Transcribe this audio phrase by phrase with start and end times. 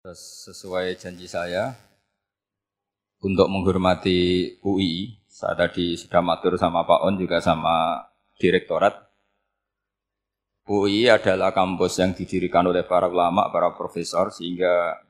[0.00, 1.76] Sesuai janji saya
[3.20, 8.08] untuk menghormati UI, saya tadi sudah matur sama Pak On juga sama
[8.40, 8.96] direktorat.
[10.64, 15.04] UI adalah kampus yang didirikan oleh para ulama, para profesor sehingga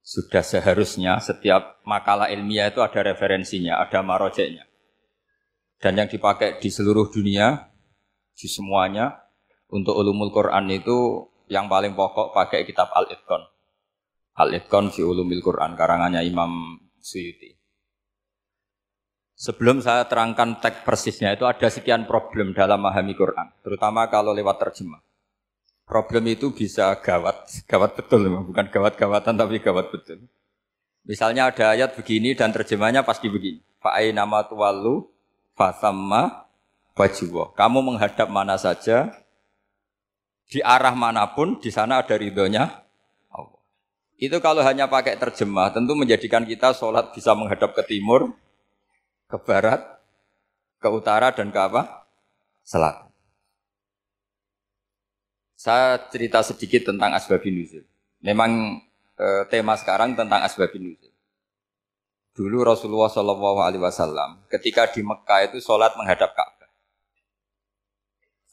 [0.00, 4.64] sudah seharusnya setiap makalah ilmiah itu ada referensinya, ada marojeknya.
[5.76, 7.68] Dan yang dipakai di seluruh dunia,
[8.32, 9.20] di semuanya,
[9.68, 13.51] untuk ulumul Quran itu yang paling pokok pakai kitab Al-Itqan.
[14.32, 17.52] Al-Itqan fi Ulumil Quran karangannya Imam Suyuti.
[19.36, 24.62] Sebelum saya terangkan teks persisnya itu ada sekian problem dalam memahami Quran, terutama kalau lewat
[24.62, 25.02] terjemah.
[25.82, 30.30] Problem itu bisa gawat, gawat betul, bukan gawat-gawatan tapi gawat betul.
[31.02, 33.58] Misalnya ada ayat begini dan terjemahnya pasti begini.
[33.82, 35.10] Fa'ai nama tuwalu
[35.58, 36.46] fasamma
[36.94, 37.50] wajibah.
[37.58, 39.10] Kamu menghadap mana saja,
[40.46, 42.81] di arah mana pun, di sana ada ridhonya
[44.22, 48.30] itu kalau hanya pakai terjemah, tentu menjadikan kita sholat bisa menghadap ke timur,
[49.26, 49.82] ke barat,
[50.78, 52.06] ke utara, dan ke apa?
[52.62, 53.10] Selatan.
[55.58, 57.82] Saya cerita sedikit tentang asbabin nuzul.
[58.22, 58.78] Memang
[59.18, 61.10] e, tema sekarang tentang asbabin nuzul.
[62.38, 66.70] Dulu Rasulullah Shallallahu Alaihi Wasallam ketika di Mekah itu sholat menghadap Ka'bah.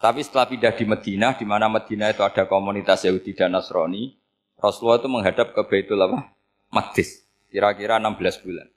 [0.01, 4.18] Tapi setelah pindah di Medina, di mana Medina itu ada komunitas Yahudi dan Nasrani,
[4.59, 6.35] Rasulullah itu menghadap ke Baitul apa?
[6.69, 7.23] Maqdis.
[7.47, 8.67] Kira-kira 16 bulan.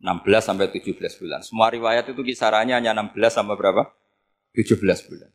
[0.00, 1.40] 16 sampai 17 bulan.
[1.44, 3.92] Semua riwayat itu kisarannya hanya 16 sampai berapa?
[4.56, 5.30] 17 bulan.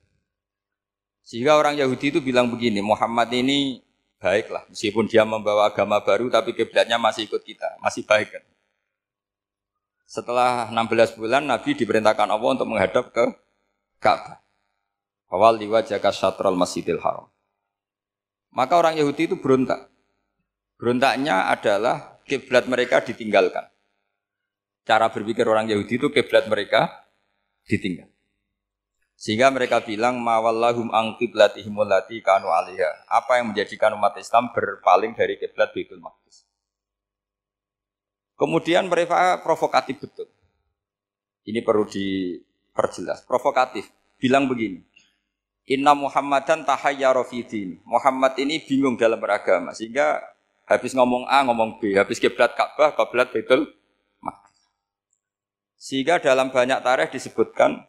[1.21, 3.85] Sehingga orang Yahudi itu bilang begini, Muhammad ini
[4.17, 8.43] baiklah, meskipun dia membawa agama baru tapi kiblatnya masih ikut kita, masih baik kan.
[10.09, 13.25] Setelah 16 bulan Nabi diperintahkan Allah untuk menghadap ke
[14.01, 14.41] Ka'bah.
[15.31, 17.31] Awal liwajaka syatral masjidil haram.
[18.51, 19.87] Maka orang Yahudi itu berontak.
[20.81, 23.69] Berontaknya adalah kiblat mereka ditinggalkan.
[24.81, 27.05] Cara berpikir orang Yahudi itu kiblat mereka
[27.69, 28.09] ditinggal.
[29.13, 33.05] Sehingga mereka bilang mawallahum ang qiblatihim allati kanu alaiha.
[33.05, 36.49] Apa yang menjadikan umat Islam berpaling dari kiblat Baitul Maqdis.
[38.33, 40.25] Kemudian mereka provokatif betul.
[41.45, 43.21] Ini perlu diperjelas.
[43.29, 43.85] Provokatif.
[44.17, 44.81] Bilang begini.
[45.69, 47.77] Inna Muhammadan tahayyara ini.
[47.85, 50.17] Muhammad ini bingung dalam beragama sehingga
[50.71, 53.67] habis ngomong A ngomong B, habis kiblat Ka'bah, kiblat Baitul
[54.23, 54.61] Maqdis.
[55.75, 57.83] Sehingga dalam banyak tarikh disebutkan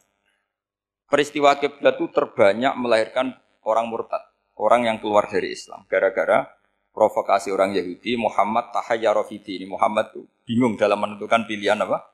[1.07, 4.23] peristiwa kiblat itu terbanyak melahirkan orang murtad,
[4.59, 6.51] orang yang keluar dari Islam gara-gara
[6.93, 9.65] provokasi orang Yahudi Muhammad tahayyara ini.
[9.65, 12.05] Muhammad tuh bingung dalam menentukan pilihan apa?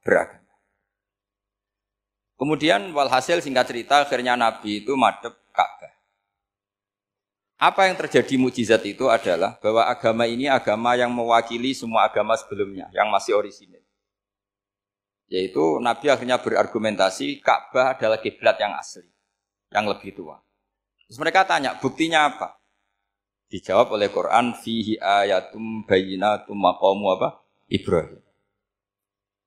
[0.00, 0.54] Beragama.
[2.40, 5.92] Kemudian walhasil singkat cerita akhirnya Nabi itu madep Ka'bah.
[7.60, 12.88] Apa yang terjadi mukjizat itu adalah bahwa agama ini agama yang mewakili semua agama sebelumnya
[12.96, 13.84] yang masih orisinil.
[15.28, 19.04] Yaitu Nabi akhirnya berargumentasi Ka'bah adalah kiblat yang asli,
[19.76, 20.40] yang lebih tua.
[21.04, 22.56] Terus mereka tanya, buktinya apa?
[23.52, 27.44] Dijawab oleh Quran, fihi ayatum bayinatum maqamu apa?
[27.68, 28.24] Ibrahim.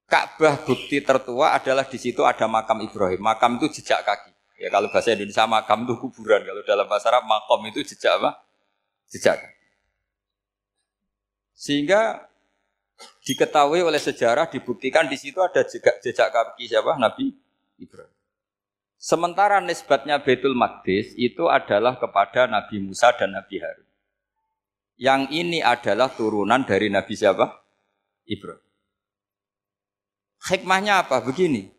[0.05, 3.17] Ka'bah bukti tertua adalah di situ ada makam Ibrahim.
[3.25, 4.32] Makam itu jejak kaki.
[4.57, 6.45] Ya kalau bahasa Indonesia makam itu kuburan.
[6.45, 8.41] Kalau dalam bahasa Arab makam itu jejak apa?
[9.09, 9.41] Jejak.
[11.57, 12.29] Sehingga
[13.25, 16.95] diketahui oleh sejarah dibuktikan di situ ada jejak, jejak kaki siapa?
[17.01, 17.33] Nabi
[17.81, 18.13] Ibrahim.
[19.03, 23.89] Sementara nisbatnya Betul Maqdis itu adalah kepada Nabi Musa dan Nabi Harun.
[24.95, 27.51] Yang ini adalah turunan dari Nabi siapa?
[28.23, 28.63] Ibrahim.
[30.47, 31.19] Hikmahnya apa?
[31.19, 31.72] Begini.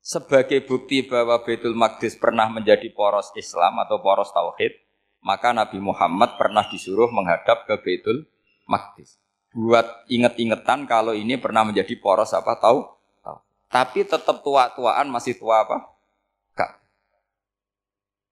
[0.00, 4.72] Sebagai bukti bahwa Baitul Maqdis pernah menjadi poros Islam atau poros Tauhid,
[5.20, 8.24] maka Nabi Muhammad pernah disuruh menghadap ke Baitul
[8.64, 9.20] Maqdis.
[9.52, 12.88] Buat inget-ingetan kalau ini pernah menjadi poros apa tahu?
[13.20, 13.38] Tahu.
[13.68, 15.92] Tapi tetap tua-tuaan masih tua apa?
[16.56, 16.70] Kak.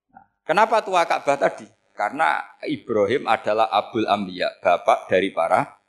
[0.09, 1.69] Nah, kenapa tua Ka'bah tadi?
[1.93, 5.79] Karena Ibrahim adalah Abul Ambiya, bapak dari para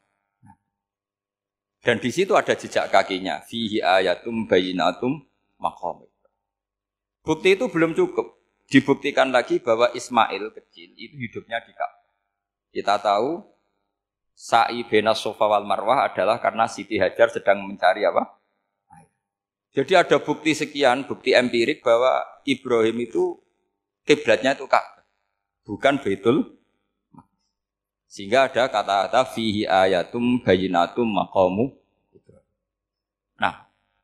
[1.81, 3.41] dan di situ ada jejak kakinya.
[3.41, 5.30] Fihi ayatum bayinatum
[5.61, 6.03] maqam.
[7.21, 8.41] Bukti itu belum cukup.
[8.71, 12.15] Dibuktikan lagi bahwa Ismail kecil itu hidupnya di Ka'bah.
[12.71, 13.43] Kita tahu
[14.31, 18.41] sa'i bena sofa wal marwah adalah karena Siti Hajar sedang mencari apa?
[19.71, 23.39] Jadi ada bukti sekian, bukti empirik bahwa Ibrahim itu
[24.07, 25.07] kiblatnya itu Ka'bah,
[25.67, 26.59] bukan Baitul
[28.11, 31.80] sehingga ada kata-kata fihi ayatum bayinatum maqamu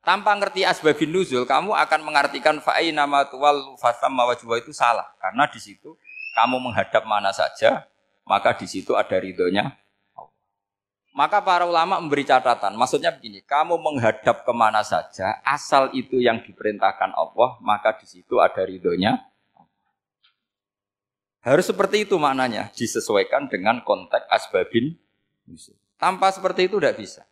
[0.07, 5.11] tanpa ngerti asbabin nuzul, kamu akan mengartikan fa'i nama tuwal fasam mawajwa itu salah.
[5.19, 5.99] Karena di situ
[6.39, 7.83] kamu menghadap mana saja,
[8.23, 9.75] maka di situ ada ridhonya
[11.17, 12.77] Maka para ulama memberi catatan.
[12.77, 18.37] Maksudnya begini, kamu menghadap ke mana saja, asal itu yang diperintahkan Allah, maka di situ
[18.37, 19.17] ada ridhonya.
[21.41, 24.93] Harus seperti itu maknanya, disesuaikan dengan konteks asbabin.
[25.97, 27.25] Tanpa seperti itu tidak bisa.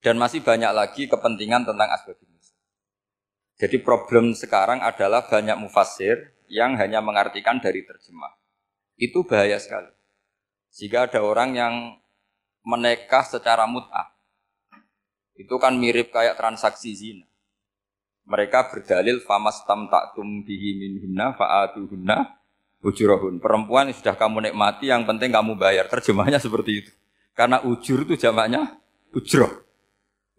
[0.00, 2.30] Dan masih banyak lagi kepentingan tentang asbabin.
[3.60, 8.32] Jadi problem sekarang adalah banyak mufasir yang hanya mengartikan dari terjemah.
[8.96, 9.92] Itu bahaya sekali.
[10.72, 11.74] Jika ada orang yang
[12.64, 14.16] menikah secara mut'ah.
[15.36, 17.28] Itu kan mirip kayak transaksi zina.
[18.24, 22.18] Mereka berdalil famas tam taktum bihi minhunna fa'atuhunna
[22.80, 23.44] ujurahun.
[23.44, 25.84] Perempuan yang sudah kamu nikmati yang penting kamu bayar.
[25.84, 26.92] Terjemahnya seperti itu.
[27.36, 28.80] Karena ujur itu jamaknya
[29.12, 29.68] ujroh.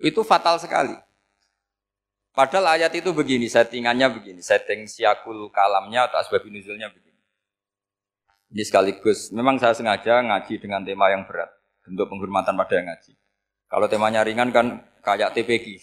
[0.02, 0.98] Itu fatal sekali.
[2.32, 7.22] Padahal ayat itu begini, settingannya begini, setting siakul kalamnya atau asbab nuzulnya begini.
[8.52, 11.52] Ini sekaligus, memang saya sengaja ngaji dengan tema yang berat
[11.86, 13.12] bentuk penghormatan pada yang ngaji.
[13.68, 15.80] Kalau temanya ringan kan kayak TPG.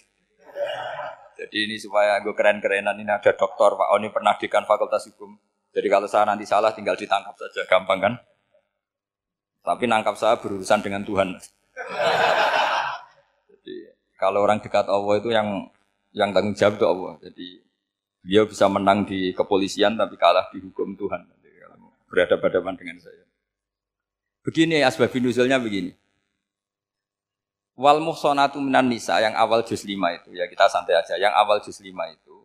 [1.39, 5.39] Jadi ini supaya gue keren-kerenan ini ada dokter Pak Oni pernah dekan Fakultas Hukum.
[5.71, 8.15] Jadi kalau saya nanti salah tinggal ditangkap saja, gampang kan?
[9.63, 11.39] Tapi nangkap saya berurusan dengan Tuhan.
[14.19, 15.71] Kalau orang dekat Allah itu yang
[16.11, 17.13] yang tanggung jawab itu Allah.
[17.23, 17.49] Jadi
[18.27, 21.23] dia bisa menang di kepolisian tapi kalah di hukum Tuhan.
[21.23, 21.39] Jadi,
[22.11, 23.25] berhadapan-hadapan dengan saya.
[24.43, 25.93] Begini asbabun nuzulnya begini.
[27.79, 31.15] Wal muhsonatu minan nisa yang awal juz 5 itu ya kita santai aja.
[31.15, 32.37] Yang awal juz 5 itu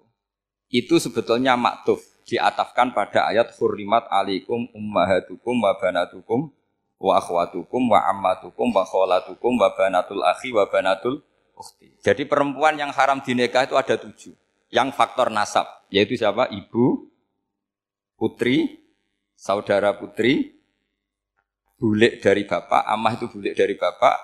[0.73, 6.49] itu sebetulnya maktuf diatafkan pada ayat hurrimat alikum ummahatukum wa banatukum
[6.97, 11.21] wa akhwatukum wa ammatukum wa kholatukum wa banatul akhi wa banatul
[11.53, 11.97] ukhti.
[12.01, 14.33] Jadi perempuan yang haram dinikah itu ada tujuh.
[14.73, 16.49] Yang faktor nasab, yaitu siapa?
[16.49, 17.05] Ibu,
[18.17, 18.81] putri,
[19.37, 20.57] saudara putri,
[21.77, 24.17] bulik dari bapak, amah itu bulik dari bapak,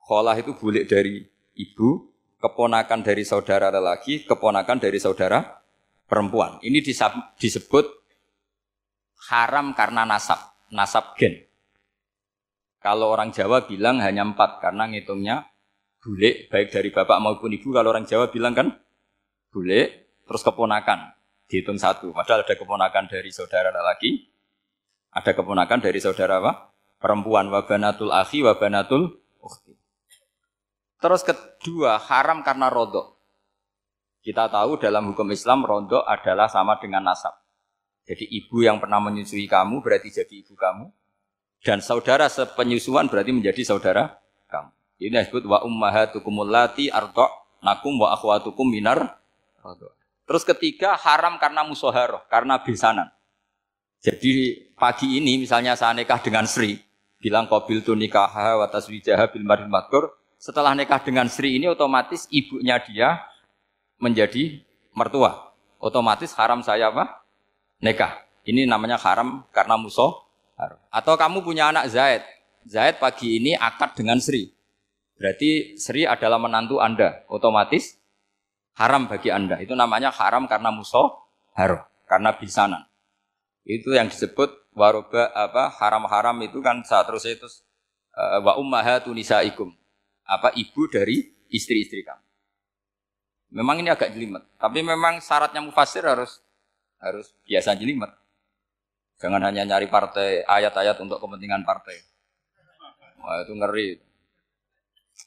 [0.00, 1.20] kholah itu bulik dari
[1.60, 2.08] ibu,
[2.40, 5.42] keponakan dari saudara lelaki, keponakan dari saudara
[6.06, 6.62] perempuan.
[6.62, 6.78] Ini
[7.36, 7.84] disebut
[9.34, 10.38] haram karena nasab,
[10.70, 11.42] nasab gen.
[12.78, 15.42] Kalau orang Jawa bilang hanya empat karena ngitungnya
[16.06, 17.74] bulik baik dari bapak maupun ibu.
[17.74, 18.70] Kalau orang Jawa bilang kan
[19.50, 21.18] bulik terus keponakan
[21.50, 22.14] dihitung satu.
[22.14, 24.30] Padahal ada keponakan dari saudara lelaki,
[25.10, 26.52] ada keponakan dari saudara apa?
[26.96, 29.76] perempuan wabanatul akhi wabanatul ukhti.
[30.96, 33.20] Terus kedua, haram karena rodok.
[34.24, 37.36] Kita tahu dalam hukum Islam rodok adalah sama dengan nasab.
[38.06, 40.88] Jadi ibu yang pernah menyusui kamu berarti jadi ibu kamu.
[41.62, 44.18] Dan saudara sepenyusuan berarti menjadi saudara
[44.50, 44.70] kamu.
[44.96, 47.28] Ini disebut wa ummahatukum allati ardo
[47.60, 49.20] nakum wa akhwatukum minar.
[50.26, 53.12] Terus ketiga haram karena musoharoh, karena besanan.
[54.00, 56.78] Jadi pagi ini misalnya saya nikah dengan Sri,
[57.20, 59.44] bilang qabil tu nikah wa taswijaha bil.
[60.40, 63.20] Setelah nikah dengan Sri ini otomatis ibunya dia
[64.00, 64.64] menjadi
[64.96, 65.52] mertua.
[65.76, 67.20] Otomatis haram saya apa?
[67.84, 68.24] Nikah.
[68.46, 70.24] Ini namanya haram karena musuh.
[70.88, 72.22] Atau kamu punya anak Zaid.
[72.64, 74.55] Zaid pagi ini akad dengan Sri.
[75.16, 77.24] Berarti Sri adalah menantu Anda.
[77.32, 77.96] Otomatis
[78.76, 79.56] haram bagi Anda.
[79.60, 81.08] Itu namanya haram karena musuh
[81.56, 81.84] haram.
[82.04, 82.84] Karena bisanan.
[83.66, 87.48] Itu yang disebut waroba apa haram-haram itu kan saat terus itu
[88.14, 89.72] uh, wa ummahatu nisaikum.
[90.22, 92.22] Apa ibu dari istri-istri kamu.
[93.56, 96.42] Memang ini agak jelimet, tapi memang syaratnya mufasir harus
[96.98, 98.10] harus biasa jelimet.
[99.22, 101.96] Jangan hanya nyari partai ayat-ayat untuk kepentingan partai.
[103.22, 103.88] Wah itu ngeri.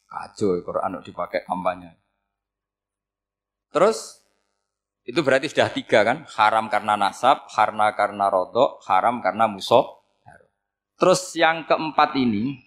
[0.09, 1.97] Kacau Quran dipakai kampanye.
[3.69, 4.19] Terus
[5.05, 6.25] itu berarti sudah tiga kan?
[6.37, 10.01] Haram karena nasab, harna karena rodok, haram karena musuh.
[10.99, 12.59] Terus yang keempat ini,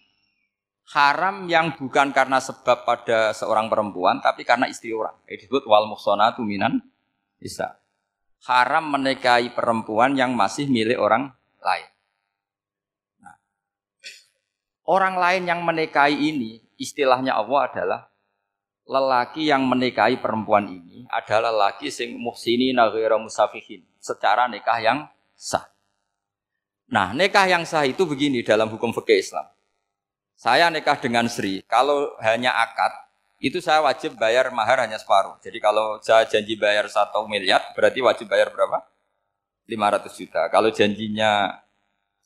[0.96, 5.12] haram yang bukan karena sebab pada seorang perempuan, tapi karena istri orang.
[5.28, 6.80] Ini disebut wal muhsonatu minan
[7.36, 7.76] bisa.
[8.46, 11.30] Haram menikahi perempuan yang masih milik orang
[11.62, 11.88] lain.
[13.22, 13.36] Nah,
[14.88, 18.00] orang lain yang menikahi ini, istilahnya Allah adalah
[18.86, 24.98] lelaki yang menikahi perempuan ini adalah lelaki sing muhsini naghira musafihin secara nikah yang
[25.38, 25.70] sah.
[26.92, 29.46] Nah, nikah yang sah itu begini dalam hukum fikih Islam.
[30.36, 32.90] Saya nikah dengan Sri, kalau hanya akad,
[33.38, 35.38] itu saya wajib bayar mahar hanya separuh.
[35.38, 38.82] Jadi kalau saya janji bayar satu miliar, berarti wajib bayar berapa?
[39.66, 40.42] 500 juta.
[40.50, 41.62] Kalau janjinya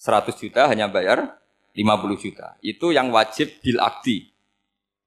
[0.00, 1.36] 100 juta, hanya bayar
[1.76, 2.56] 50 juta.
[2.64, 3.76] Itu yang wajib bil.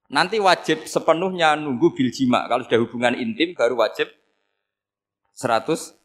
[0.10, 2.50] Nanti wajib sepenuhnya nunggu bil jima.
[2.50, 4.10] Kalau sudah hubungan intim baru wajib
[5.38, 5.96] 100%.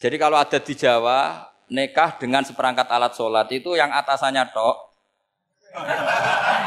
[0.00, 4.76] Jadi kalau ada di Jawa, nikah dengan seperangkat alat sholat itu yang atasannya tok,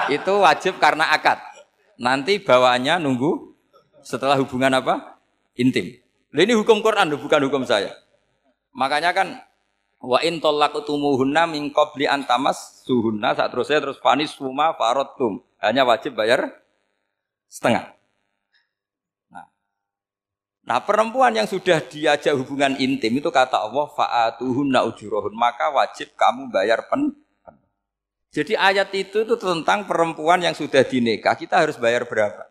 [0.10, 1.38] itu wajib karena akad.
[2.02, 3.54] Nanti bawaannya nunggu
[4.02, 5.22] setelah hubungan apa?
[5.58, 5.94] Intim.
[6.34, 7.94] Ini hukum Quran, bukan hukum saya.
[8.74, 9.38] Makanya kan
[10.04, 12.28] wa in talaqtumuhunna min qabli an
[12.84, 15.40] suhunna saat terusnya terus fanis suma faradtum.
[15.64, 16.52] Hanya wajib bayar
[17.48, 17.96] setengah.
[19.32, 19.48] Nah.
[20.68, 26.52] Nah, perempuan yang sudah diajak hubungan intim itu kata Allah fa'atuhunna ujurahun, maka wajib kamu
[26.52, 27.24] bayar pen
[28.34, 32.50] jadi ayat itu itu tentang perempuan yang sudah dinikah, kita harus bayar berapa?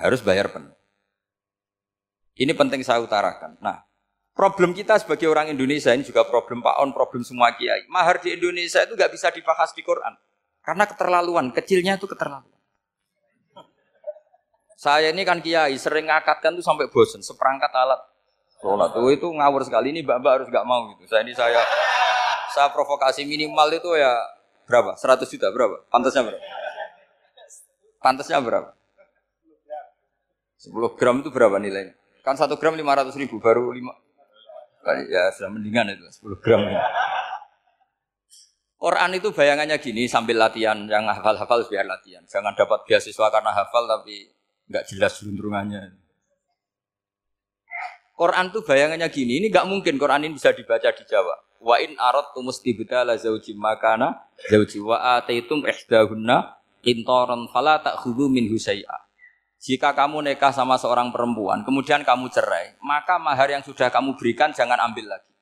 [0.00, 0.72] Harus bayar penuh.
[2.32, 3.60] Ini penting saya utarakan.
[3.60, 3.84] Nah,
[4.38, 7.82] problem kita sebagai orang Indonesia ini juga problem Pak On, problem semua kiai.
[7.90, 10.14] Mahar di Indonesia itu nggak bisa dibahas di Quran.
[10.62, 12.54] Karena keterlaluan, kecilnya itu keterlaluan.
[14.78, 17.98] Saya ini kan kiai, sering ngakatkan tuh sampai bosen, seperangkat alat
[18.62, 18.94] sholat.
[18.94, 21.10] Tuh itu ngawur sekali, ini mbak-mbak harus nggak mau gitu.
[21.10, 21.58] Saya ini saya
[22.54, 24.14] saya provokasi minimal itu ya
[24.70, 24.94] berapa?
[24.94, 25.82] 100 juta berapa?
[25.90, 26.42] Pantasnya berapa?
[27.98, 28.70] Pantasnya berapa?
[30.62, 31.98] 10 gram itu berapa nilainya?
[32.22, 34.07] Kan 1 gram 500 ribu, baru 5.
[35.08, 36.62] Ya sudah mendingan itu, 10 gram.
[36.68, 36.82] Ya.
[38.78, 42.22] Quran itu bayangannya gini sambil latihan, yang hafal-hafal biar latihan.
[42.30, 44.30] Jangan dapat beasiswa karena hafal tapi
[44.70, 45.98] nggak jelas juntrungannya.
[48.14, 51.34] Quran itu bayangannya gini, ini nggak mungkin Quran ini bisa dibaca di Jawa.
[51.58, 56.54] Wa in aradtum istibdala zauji makana zauji wa ataitum ihdahunna
[56.86, 59.07] intoron fala ta'khudhu min husai'a.
[59.58, 64.54] Jika kamu nikah sama seorang perempuan, kemudian kamu cerai, maka mahar yang sudah kamu berikan
[64.54, 65.34] jangan ambil lagi.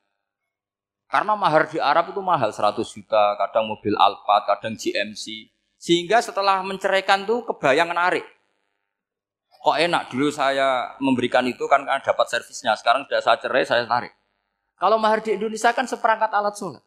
[1.07, 5.53] Karena mahar di Arab itu mahal, 100 juta, kadang mobil Alphard, kadang GMC.
[5.77, 8.25] Sehingga setelah menceraikan tuh kebayang narik.
[9.61, 13.85] Kok enak, dulu saya memberikan itu kan karena dapat servisnya, sekarang sudah saya cerai, saya
[13.85, 14.11] tarik.
[14.77, 16.83] Kalau mahar di Indonesia kan seperangkat alat sholat.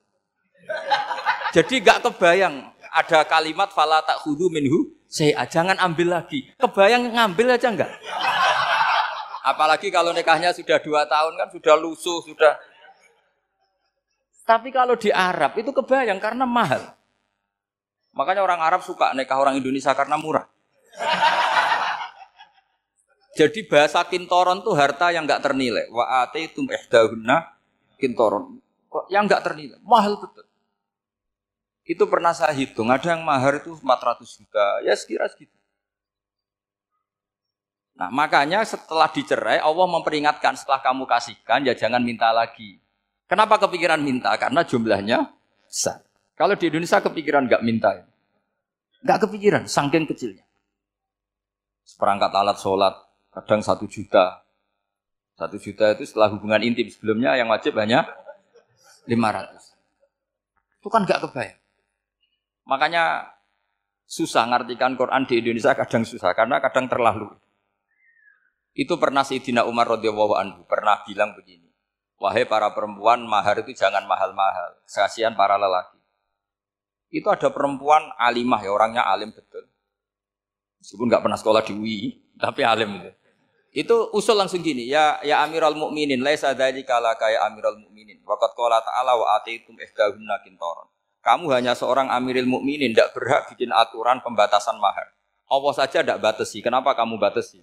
[1.50, 6.47] Jadi gak kebayang ada kalimat fala tak hudu minhu saya jangan ambil lagi.
[6.54, 7.90] Kebayang ngambil aja enggak?
[9.42, 12.54] Apalagi kalau nikahnya sudah dua tahun kan sudah lusuh sudah.
[14.47, 16.94] Tapi kalau di Arab itu kebayang karena mahal.
[18.14, 20.47] Makanya orang Arab suka nikah orang Indonesia karena murah.
[23.35, 25.90] Jadi bahasa kintoron tuh harta yang enggak ternilai.
[25.90, 27.61] Wa tum ihdahunna
[27.99, 28.62] kintoron.
[29.06, 30.50] Yang nggak ternilai, mahal betul.
[31.90, 35.50] Itu pernah saya hitung, ada yang mahar itu 400 juta, ya sekira segitu.
[37.99, 42.78] Nah makanya setelah dicerai Allah memperingatkan setelah kamu kasihkan ya jangan minta lagi.
[43.26, 44.30] Kenapa kepikiran minta?
[44.38, 45.35] Karena jumlahnya
[45.66, 46.06] besar.
[46.38, 48.06] Kalau di Indonesia kepikiran nggak minta, ya.
[49.02, 50.47] nggak kepikiran, saking kecilnya.
[51.82, 52.94] Seperangkat alat sholat
[53.35, 54.47] kadang satu juta,
[55.37, 58.09] satu juta itu setelah hubungan intim sebelumnya yang wajib hanya
[59.04, 60.80] 500.
[60.80, 61.60] Itu kan gak kebayang.
[62.71, 63.27] Makanya
[64.07, 67.27] susah ngartikan Quran di Indonesia kadang susah karena kadang terlalu.
[68.71, 71.67] Itu pernah Sayyidina Umar radhiyallahu anhu pernah bilang begini.
[72.23, 74.79] Wahai para perempuan, mahar itu jangan mahal-mahal.
[74.87, 75.99] Kasihan para lelaki.
[77.11, 79.67] Itu ada perempuan alimah ya, orangnya alim betul.
[80.79, 81.99] Meskipun nggak pernah sekolah di UI,
[82.39, 83.11] tapi alim itu.
[83.71, 88.23] Itu usul langsung gini, ya ya Amirul Mukminin, laisa dzalika laka ya Amirul Mukminin.
[88.23, 90.87] Waqat qala ta'ala wa ataitum ihdahunna kintaran.
[91.21, 95.12] Kamu hanya seorang Amirul Mukminin, tidak berhak bikin aturan pembatasan mahar.
[95.50, 96.65] Allah saja tidak batasi.
[96.65, 97.61] Kenapa kamu batasi?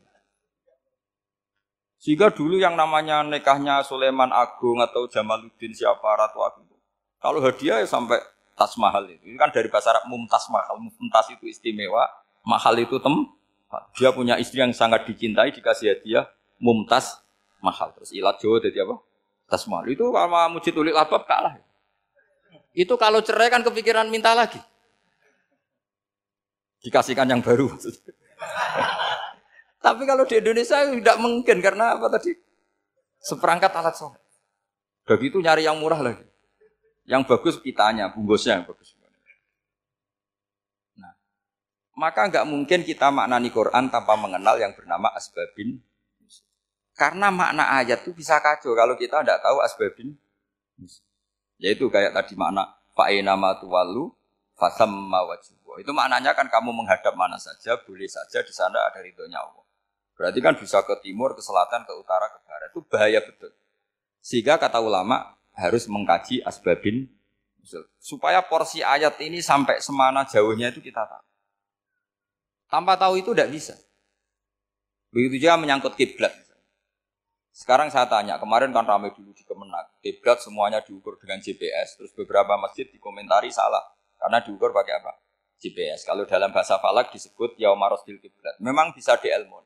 [1.98, 6.70] Sehingga dulu yang namanya nikahnya Sulaiman Agung atau Jamaluddin siapa Ratu Agung.
[7.18, 8.22] Kalau hadiah ya sampai
[8.54, 9.26] tas mahal itu.
[9.26, 10.78] Ini kan dari bahasa Arab mumtaz mahal.
[10.78, 12.06] Mumtaz itu istimewa,
[12.46, 13.16] mahal itu tem
[14.00, 16.30] dia punya istri yang sangat dicintai, dikasih hadiah
[16.62, 17.20] mumtaz
[17.60, 17.90] mahal.
[17.98, 19.02] Terus ilat Jawa jadi apa?
[19.50, 19.90] Tas mahal.
[19.90, 21.58] Itu sama mujid ulik labab kalah.
[22.78, 24.62] Itu kalau cerai kan kepikiran minta lagi.
[26.86, 27.74] Dikasihkan yang baru.
[29.86, 32.38] Tapi kalau di Indonesia tidak mungkin karena apa tadi?
[33.18, 34.22] Seperangkat alat sholat.
[35.10, 36.22] Begitu nyari yang murah lagi.
[37.10, 38.94] Yang bagus kitanya, bungkusnya yang bagus.
[41.98, 45.82] maka nggak mungkin kita maknani Quran tanpa mengenal yang bernama asbabin.
[46.94, 50.14] Karena makna ayat itu bisa kacau kalau kita tidak tahu asbabin.
[51.58, 54.14] Yaitu kayak tadi makna fa'ina tuwalu
[54.58, 55.78] fasamma wajibwa.
[55.78, 59.66] Itu maknanya kan kamu menghadap mana saja, boleh saja di sana ada ridhonya Allah.
[60.18, 62.74] Berarti kan bisa ke timur, ke selatan, ke utara, ke barat.
[62.74, 63.54] Itu bahaya betul.
[64.18, 67.06] Sehingga kata ulama harus mengkaji asbabin
[68.02, 71.26] supaya porsi ayat ini sampai semana jauhnya itu kita tahu.
[72.68, 73.76] Tanpa tahu itu tidak bisa.
[75.14, 76.34] Begitu juga menyangkut kiblat.
[77.58, 82.14] Sekarang saya tanya, kemarin kan ramai dulu di Kemenak, kiblat semuanya diukur dengan GPS, terus
[82.14, 83.82] beberapa masjid dikomentari salah.
[84.14, 85.18] Karena diukur pakai apa?
[85.58, 86.06] GPS.
[86.06, 88.62] Kalau dalam bahasa falak disebut yaumarosdil kiblat.
[88.62, 89.66] Memang bisa diilmun.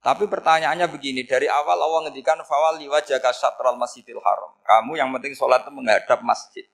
[0.00, 4.56] Tapi pertanyaannya begini, dari awal Allah ngendikan fawal liwajaka syatral masjidil haram.
[4.64, 6.64] Kamu yang penting sholat itu menghadap masjid.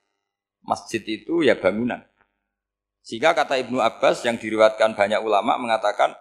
[0.63, 1.99] Masjid itu ya bangunan.
[3.03, 6.15] Sehingga kata Ibnu Abbas yang diriwatkan banyak ulama mengatakan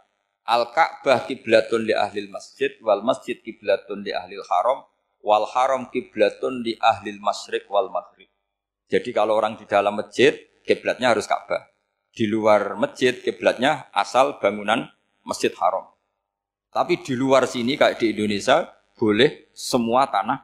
[0.46, 4.82] Al-Ka'bah kiblatun li ahli masjid wal masjid kiblatun li ahli haram
[5.22, 8.30] wal haram kiblatun li ahli masyriq wal maghrib.
[8.92, 10.36] Jadi kalau orang di dalam masjid,
[10.68, 11.72] kiblatnya harus Ka'bah.
[12.12, 14.84] Di luar masjid, kiblatnya asal bangunan
[15.24, 15.88] Masjid Haram.
[16.72, 18.68] Tapi di luar sini kayak di Indonesia
[19.00, 20.44] boleh semua tanah.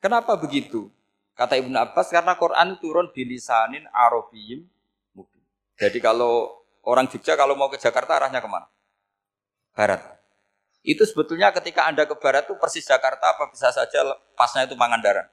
[0.00, 0.88] Kenapa begitu?
[1.36, 4.64] Kata Ibnu Abbas karena Quran turun bilisanin arabiyyin
[5.12, 5.44] mubin.
[5.76, 8.66] Jadi kalau orang Jogja kalau mau ke Jakarta arahnya ke mana?
[9.76, 10.00] Barat.
[10.80, 15.28] Itu sebetulnya ketika Anda ke barat itu persis Jakarta apa bisa saja pasnya itu Pangandaran.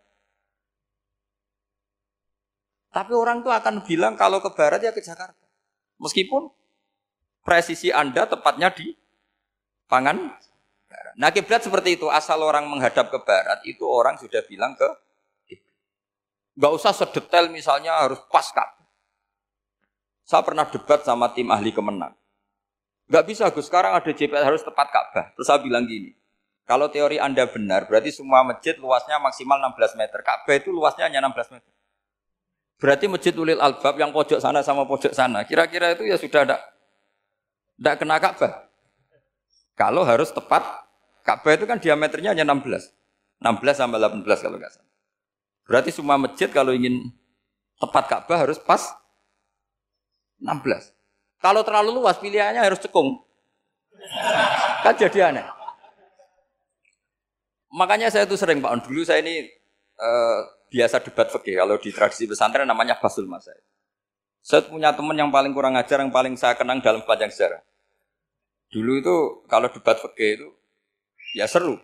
[2.92, 5.46] Tapi orang tuh akan bilang kalau ke barat ya ke Jakarta.
[5.98, 6.51] Meskipun
[7.46, 8.92] presisi Anda tepatnya di
[9.88, 10.36] pangan
[11.18, 14.86] Nah kiblat seperti itu, asal orang menghadap ke barat, itu orang sudah bilang ke
[16.58, 18.76] Gak usah sedetail misalnya harus pas kak.
[20.27, 22.12] Saya pernah debat sama tim ahli kemenang.
[23.07, 25.31] Gak bisa Gus, sekarang ada JPL harus tepat Ka'bah.
[25.31, 26.12] Terus saya bilang gini,
[26.67, 30.19] kalau teori Anda benar, berarti semua masjid luasnya maksimal 16 meter.
[30.19, 31.72] Ka'bah itu luasnya hanya 16 meter.
[32.75, 36.60] Berarti masjid Ulil Albab yang pojok sana sama pojok sana, kira-kira itu ya sudah ada
[37.79, 38.67] tidak kena Ka'bah.
[39.79, 40.67] Kalau harus tepat,
[41.24, 42.91] Ka'bah itu kan diameternya hanya 16.
[43.39, 44.91] 16 sampai 18 kalau nggak salah.
[45.63, 47.15] Berarti semua masjid kalau ingin
[47.79, 48.91] tepat Ka'bah harus pas
[50.41, 51.41] 16.
[51.41, 53.22] Kalau terlalu luas pilihannya harus cekung.
[54.86, 55.46] Kan jadi aneh.
[57.74, 59.46] Makanya saya itu sering Pak dulu saya ini
[60.00, 60.39] uh,
[60.72, 63.60] biasa debat fikih kalau di tradisi pesantren namanya basul masail.
[64.41, 67.59] Saya punya teman yang paling kurang ajar, yang paling saya kenang dalam panjang sejarah.
[68.72, 69.16] Dulu itu
[69.51, 70.48] kalau debat fikih itu
[71.35, 71.75] ya seru.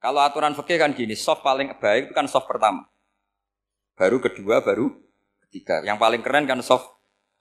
[0.00, 2.86] Kalau aturan fikih kan gini, soft paling baik itu kan soft pertama.
[3.98, 4.94] Baru kedua, baru
[5.50, 5.82] ketiga.
[5.82, 6.86] Yang paling keren kan soft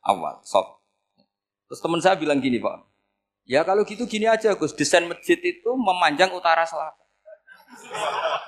[0.01, 0.81] awal, soft.
[1.69, 2.81] Terus teman saya bilang gini, Pak.
[3.45, 4.73] Ya kalau gitu gini aja, Gus.
[4.73, 7.05] Desain masjid itu memanjang utara selatan.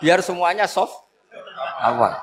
[0.02, 0.98] Biar semuanya soft
[1.78, 2.18] awal.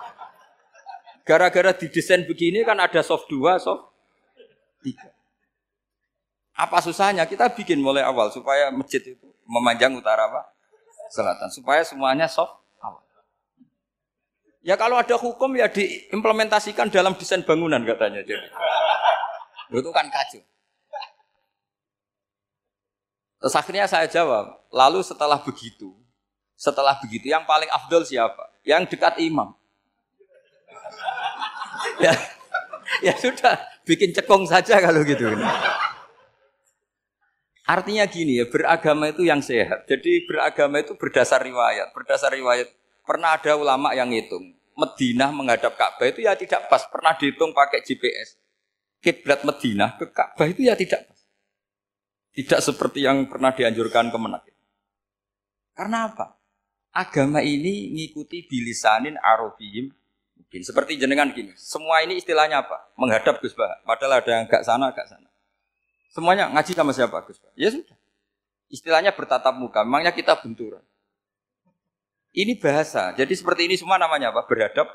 [1.22, 3.94] Gara-gara didesain begini kan ada soft dua, soft
[4.82, 5.14] tiga.
[6.58, 7.22] Apa susahnya?
[7.22, 10.42] Kita bikin mulai awal supaya masjid itu memanjang utara apa?
[11.14, 11.54] Selatan.
[11.54, 12.58] Supaya semuanya soft.
[14.68, 18.20] Ya kalau ada hukum ya diimplementasikan dalam desain bangunan katanya.
[18.20, 18.52] Jadi.
[19.72, 20.44] Itu kan kacau.
[23.40, 25.96] Terus akhirnya saya jawab, lalu setelah begitu,
[26.52, 28.50] setelah begitu yang paling afdol siapa?
[28.60, 29.56] Yang dekat imam.
[32.04, 32.12] ya,
[33.00, 33.56] ya sudah,
[33.88, 35.32] bikin cekong saja kalau gitu.
[37.64, 39.88] Artinya gini ya, beragama itu yang sehat.
[39.88, 41.94] Jadi beragama itu berdasar riwayat.
[41.94, 42.68] Berdasar riwayat,
[43.06, 44.57] pernah ada ulama yang hitung.
[44.78, 46.86] Medina menghadap Ka'bah itu ya tidak pas.
[46.86, 48.38] Pernah dihitung pakai GPS.
[49.02, 51.20] Kiblat Medina ke Ka'bah itu ya tidak pas.
[52.30, 54.46] Tidak seperti yang pernah dianjurkan kemenak.
[55.74, 56.38] Karena apa?
[56.98, 59.92] agama ini ngikuti bilisanin arabiyim
[60.38, 61.54] mungkin seperti jenengan gini.
[61.54, 62.90] Semua ini istilahnya apa?
[62.98, 63.78] Menghadap Gus Bah.
[63.86, 65.28] Padahal ada yang gak sana, gak sana.
[66.10, 67.38] Semuanya ngaji sama siapa Gus?
[67.54, 67.98] Ya sudah.
[68.68, 69.84] Istilahnya bertatap muka.
[69.86, 70.82] Memangnya kita benturan.
[72.38, 73.10] Ini bahasa.
[73.18, 74.46] Jadi seperti ini semua namanya apa?
[74.46, 74.86] Berhadap.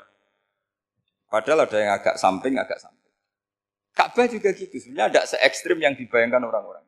[1.28, 3.12] Padahal ada yang agak samping, agak samping.
[3.92, 4.72] Ka'bah juga gitu.
[4.80, 6.88] Sebenarnya tidak se ekstrim yang dibayangkan orang-orang.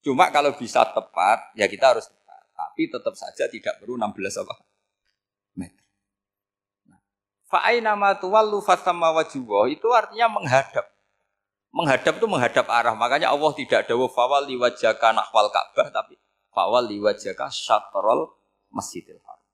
[0.00, 2.08] Cuma kalau bisa tepat, ya kita harus
[2.56, 4.54] tapi tetap saja tidak perlu 16 apa?
[5.56, 5.84] meter.
[6.88, 7.00] Nah,
[7.48, 10.88] Fa'aina ma tuwallu fasamma wajhuwa itu artinya menghadap.
[11.68, 12.96] Menghadap itu menghadap arah.
[12.96, 16.16] Makanya Allah tidak ada fawal liwajaka nahwal Ka'bah tapi
[16.48, 18.32] fawal liwajaka syatrol
[18.76, 19.48] Masjidil Haram.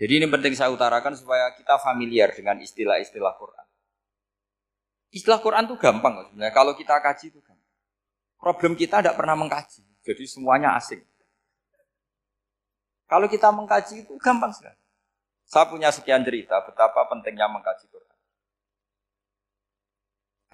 [0.00, 3.66] Jadi ini penting saya utarakan supaya kita familiar dengan istilah-istilah Quran.
[5.12, 6.52] Istilah Quran itu gampang sebenarnya.
[6.52, 7.72] Kalau kita kaji itu gampang.
[8.40, 9.84] Problem kita tidak pernah mengkaji.
[10.00, 11.04] Jadi semuanya asing.
[13.04, 14.78] Kalau kita mengkaji itu gampang sekali.
[15.44, 18.16] Saya punya sekian cerita betapa pentingnya mengkaji Quran.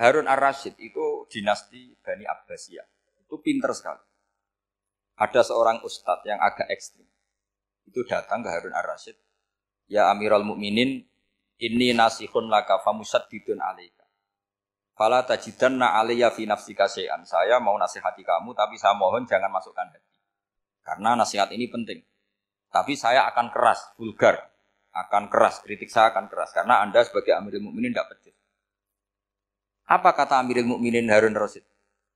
[0.00, 2.88] Harun ar-Rasyid itu dinasti Bani Abbasiyah.
[3.28, 4.00] Itu pinter sekali.
[5.20, 7.04] Ada seorang ustadz yang agak ekstrim.
[7.86, 9.16] Itu datang ke Harun ar-Rasyid.
[9.86, 11.06] Ya Amirul Mukminin,
[11.62, 14.04] ini nasihun laka famusaddidun alaika.
[14.96, 17.22] Fala tajidanna alaiya fi nafsika syai'an.
[17.28, 20.16] Saya mau nasihati kamu, tapi saya mohon jangan masukkan hati.
[20.80, 22.00] Karena nasihat ini penting.
[22.72, 24.52] Tapi saya akan keras, vulgar.
[24.96, 28.32] akan keras, kritik saya akan keras karena Anda sebagai Amirul Mukminin tidak pecus.
[29.84, 31.68] Apa kata Amirul Mukminin Harun Rasid?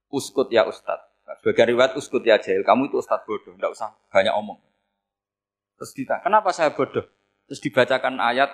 [0.09, 0.97] Uskut ya Ustad.
[1.45, 4.57] Sebagai riwayat uskut ya jahil, kamu itu Ustad bodoh, tidak usah banyak omong.
[5.81, 7.09] Terus kita, kenapa saya bodoh?
[7.49, 8.53] Terus dibacakan ayat,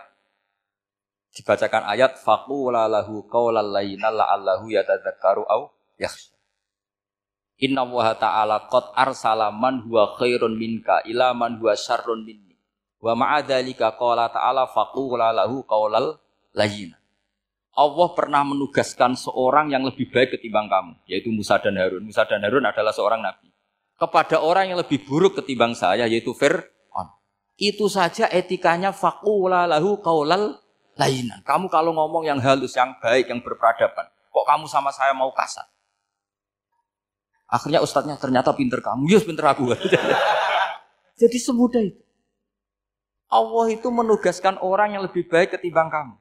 [1.35, 6.39] dibacakan ayat faqula lahu qaulal layyina la'allahu yatadzakkaru au yakhsha.
[7.67, 12.55] Inna wa ta'ala qad arsala man huwa khairun minka ila man huwa syarrun minni.
[13.03, 16.23] Wa ma'adzalika qala ta'ala faqula lahu qaulal
[16.55, 16.95] layyina.
[17.75, 22.07] Allah pernah menugaskan seorang yang lebih baik ketimbang kamu, yaitu Musa dan Harun.
[22.07, 23.51] Musa dan Harun adalah seorang nabi.
[23.99, 26.76] Kepada orang yang lebih buruk ketimbang saya, yaitu Fir'aun.
[27.57, 30.61] Itu saja etikanya faqula lahu qaulal
[31.01, 31.41] layinan.
[31.41, 35.65] Kamu kalau ngomong yang halus, yang baik, yang berperadaban, kok kamu sama saya mau kasar?
[37.47, 39.73] Akhirnya ustadznya ternyata pinter kamu, yes pinter aku.
[41.21, 42.03] Jadi semudah itu.
[43.27, 46.15] Allah itu menugaskan orang yang lebih baik ketimbang kamu.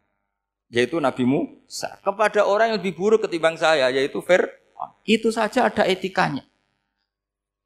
[0.71, 1.99] Yaitu Nabi Musa.
[2.01, 4.89] Kepada orang yang lebih buruk ketimbang saya, yaitu Fir'aun.
[5.05, 6.47] Itu saja ada etikanya.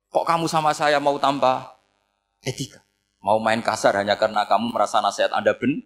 [0.10, 1.70] Kok kamu sama saya mau tambah
[2.42, 2.82] etika?
[3.20, 5.84] Mau main kasar hanya karena kamu merasa nasihat Anda ben?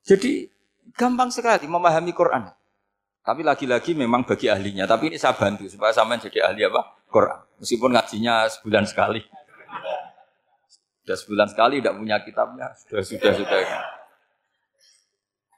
[0.00, 0.48] Jadi
[0.96, 2.48] gampang sekali memahami Quran.
[3.20, 4.88] Tapi lagi-lagi memang bagi ahlinya.
[4.88, 7.04] Tapi ini saya bantu supaya sama jadi ahli apa?
[7.12, 7.40] Quran.
[7.60, 9.20] Meskipun ngajinya sebulan sekali.
[11.04, 12.66] Sudah sebulan sekali tidak punya kitabnya.
[12.80, 13.60] Sudah, sudah, sudah.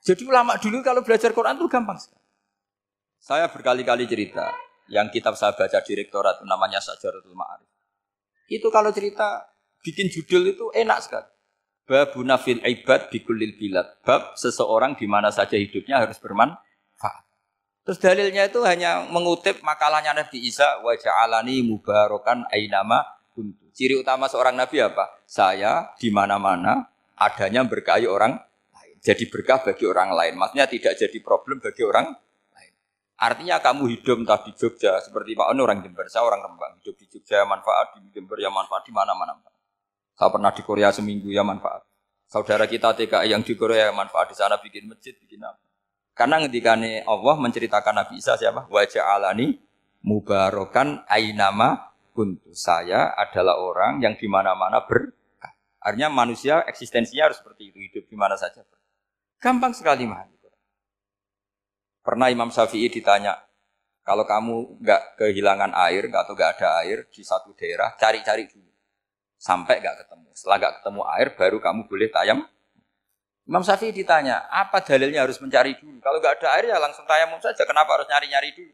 [0.03, 2.27] Jadi ulama dulu kalau belajar Quran itu gampang sekali.
[3.23, 4.51] Saya berkali-kali cerita.
[4.91, 7.72] Yang kitab saya baca direktorat namanya Sajaratul Ma'arif.
[8.51, 9.47] Itu kalau cerita
[9.83, 11.29] bikin judul itu enak sekali.
[11.83, 14.01] Babuna fil ibad bikulil bilad.
[14.07, 17.25] Bab seseorang di mana saja hidupnya harus bermanfaat.
[17.83, 23.03] Terus dalilnya itu hanya mengutip makalahnya Nabi Isa wa ja'alani mubarakan ainama
[23.35, 23.67] kuntu.
[23.75, 25.11] Ciri utama seorang nabi apa?
[25.25, 28.39] Saya di mana-mana adanya berkahi orang
[28.71, 28.97] lain.
[29.03, 30.39] Jadi berkah bagi orang lain.
[30.39, 32.32] Maksudnya tidak jadi problem bagi orang lain.
[33.19, 36.81] Artinya kamu hidup entah di Jogja seperti Pak Ono orang Jember, saya orang Rembang.
[36.83, 39.37] Hidup di Jogja manfaat, di Jember ya manfaat di mana-mana.
[40.17, 41.87] Saya pernah di Korea seminggu ya manfaat.
[42.27, 45.61] Saudara kita TKI yang di Korea ya manfaat di sana bikin masjid, bikin apa.
[46.13, 48.69] Karena ngendikane Allah menceritakan Nabi Isa siapa?
[48.69, 49.57] Wajah alani
[50.05, 52.53] mubarokan ainama kuntu.
[52.53, 55.55] Saya adalah orang yang di mana-mana berkah.
[55.81, 58.67] Artinya manusia eksistensinya harus seperti itu, hidup di mana saja.
[59.41, 60.42] Gampang sekali memahami.
[62.03, 63.39] Pernah Imam Syafi'i ditanya,
[64.03, 68.71] kalau kamu nggak kehilangan air atau nggak ada air di satu daerah, cari-cari dulu
[69.39, 70.29] sampai nggak ketemu.
[70.35, 72.43] Setelah nggak ketemu air, baru kamu boleh tayam
[73.43, 75.99] Imam Syafi'i ditanya, apa dalilnya harus mencari dulu?
[75.99, 77.67] Kalau nggak ada air ya langsung tayamum saja.
[77.67, 78.73] Kenapa harus nyari-nyari dulu?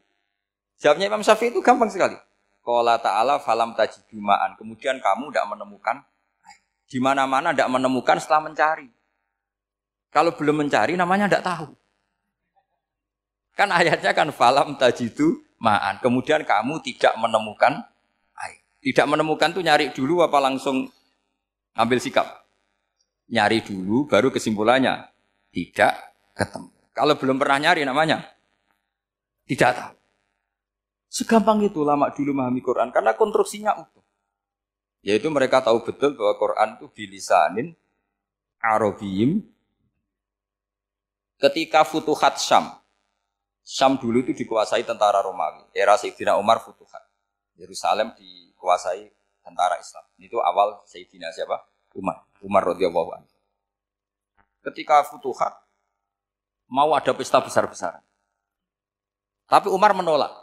[0.77, 2.13] Jawabnya Imam Syafi'i itu gampang sekali.
[2.61, 4.53] Qala ta'ala falam tajidumaan.
[4.61, 6.05] Kemudian kamu tidak menemukan
[6.85, 8.89] di mana-mana tidak menemukan setelah mencari.
[10.13, 11.67] Kalau belum mencari namanya tidak tahu.
[13.53, 15.99] Kan ayatnya kan falam tajidu ma'an.
[15.99, 17.83] Kemudian kamu tidak menemukan
[18.39, 18.59] air.
[18.79, 20.87] Tidak menemukan tuh nyari dulu apa langsung
[21.75, 22.39] ambil sikap?
[23.29, 25.05] nyari dulu, baru kesimpulannya
[25.53, 25.93] tidak
[26.33, 26.69] ketemu.
[26.91, 28.25] Kalau belum pernah nyari namanya
[29.45, 29.93] tidak tahu.
[31.09, 34.03] Segampang itu lama dulu memahami Quran karena konstruksinya utuh.
[35.01, 37.67] Yaitu mereka tahu betul bahwa Quran itu bilisanin
[38.59, 39.41] Arabiyim
[41.39, 42.77] ketika Futuhat Syam.
[43.69, 45.61] Syam dulu itu dikuasai tentara Romawi.
[45.77, 47.05] Era Sayyidina Umar Futuhat.
[47.53, 49.13] Yerusalem dikuasai
[49.45, 50.01] tentara Islam.
[50.17, 51.69] Itu awal Sayyidina siapa?
[51.93, 52.25] Umar.
[52.41, 53.29] Umar radhiyallahu anhu.
[54.65, 55.53] Ketika futuhat
[56.65, 58.01] mau ada pesta besar-besaran.
[59.45, 60.33] Tapi Umar menolak.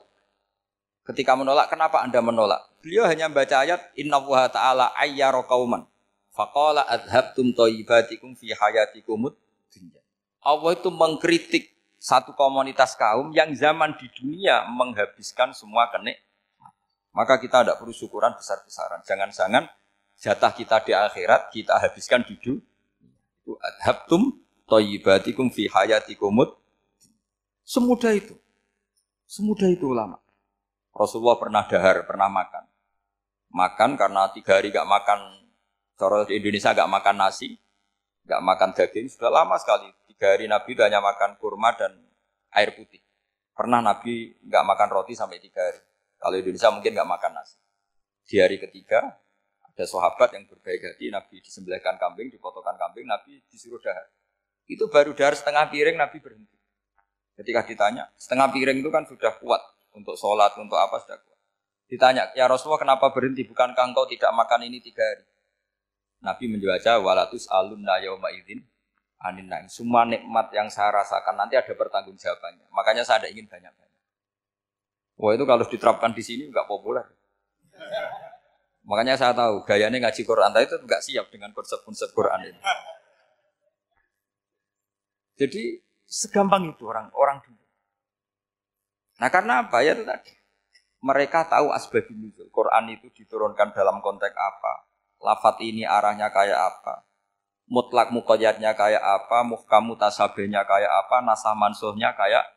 [1.02, 2.62] Ketika menolak, kenapa Anda menolak?
[2.78, 5.82] Beliau hanya baca ayat Inna wa ta'ala ayyara qauman
[6.30, 9.34] faqala adhabtum thayyibatikum fi hayatikumud
[9.70, 10.02] dunya.
[10.42, 11.75] Allah itu mengkritik
[12.06, 16.22] satu komunitas kaum yang zaman di dunia menghabiskan semua kenik.
[17.10, 19.02] Maka kita tidak perlu syukuran besar-besaran.
[19.02, 19.66] Jangan-jangan
[20.14, 22.62] jatah kita di akhirat kita habiskan di dunia.
[23.58, 24.38] Adhabtum
[24.70, 26.54] toyibatikum fi hayatikumut.
[27.66, 28.38] Semudah itu.
[29.26, 30.22] Semudah itu ulama.
[30.94, 32.70] Rasulullah pernah dahar, pernah makan.
[33.50, 35.42] Makan karena tiga hari gak makan,
[35.98, 37.58] cara di Indonesia gak makan nasi,
[38.30, 39.90] gak makan daging, sudah lama sekali.
[40.16, 41.92] Tiga hari Nabi itu hanya makan kurma dan
[42.56, 43.04] air putih.
[43.52, 45.76] Pernah Nabi gak makan roti sampai tiga hari.
[46.16, 47.60] Kalau Indonesia mungkin gak makan nasi.
[48.24, 49.12] Di hari ketiga,
[49.60, 54.08] ada sahabat yang berbaik hati, Nabi disembelihkan kambing, dipotongkan kambing, Nabi disuruh dahar.
[54.64, 56.56] Itu baru dahar setengah piring, Nabi berhenti.
[57.36, 59.60] Ketika ditanya, setengah piring itu kan sudah kuat
[59.92, 61.38] untuk sholat, untuk apa sudah kuat.
[61.92, 63.44] Ditanya, ya Rasulullah kenapa berhenti?
[63.44, 65.28] Bukankah engkau tidak makan ini tiga hari?
[66.24, 68.64] Nabi menjawab walatus alun yauma idzin
[69.22, 69.66] anin naim.
[69.72, 72.68] Semua nikmat yang saya rasakan nanti ada pertanggungjawabannya.
[72.72, 74.02] Makanya saya ada ingin banyak-banyak.
[75.16, 77.08] Wah itu kalau diterapkan di sini nggak populer.
[78.86, 82.60] Makanya saya tahu gayanya ngaji Quran itu nggak siap dengan konsep-konsep Quran ini.
[85.36, 85.62] Jadi
[86.06, 87.64] segampang itu orang orang dulu.
[89.20, 90.32] Nah karena apa ya itu tadi.
[90.96, 92.48] Mereka tahu asbab nuzul.
[92.50, 94.90] Quran itu diturunkan dalam konteks apa.
[95.22, 97.05] Lafat ini arahnya kayak apa.
[97.66, 99.42] Mutlak mukoyatnya kayak apa.
[99.42, 101.22] Muhkam mutasabihnya kayak apa.
[101.22, 102.56] Nasah mansuhnya kayak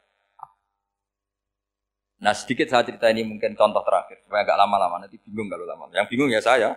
[2.19, 5.88] Nah sedikit saya cerita ini mungkin contoh terakhir supaya agak lama-lama nanti bingung kalau lama.
[5.95, 6.76] Yang bingung ya saya.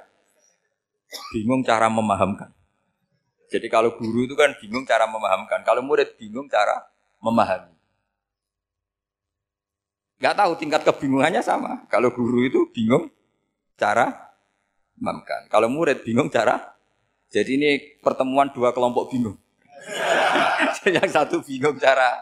[1.34, 2.54] Bingung cara memahamkan.
[3.50, 5.60] Jadi kalau guru itu kan bingung cara memahamkan.
[5.66, 6.88] Kalau murid bingung cara
[7.20, 7.74] memahami.
[10.22, 11.84] Gak tahu tingkat kebingungannya sama.
[11.90, 13.10] Kalau guru itu bingung
[13.74, 14.32] cara
[14.94, 15.50] memahamkan.
[15.50, 16.70] Kalau murid bingung cara.
[17.32, 17.70] Jadi ini
[18.04, 19.40] pertemuan dua kelompok bingung.
[20.96, 22.20] yang satu bingung cara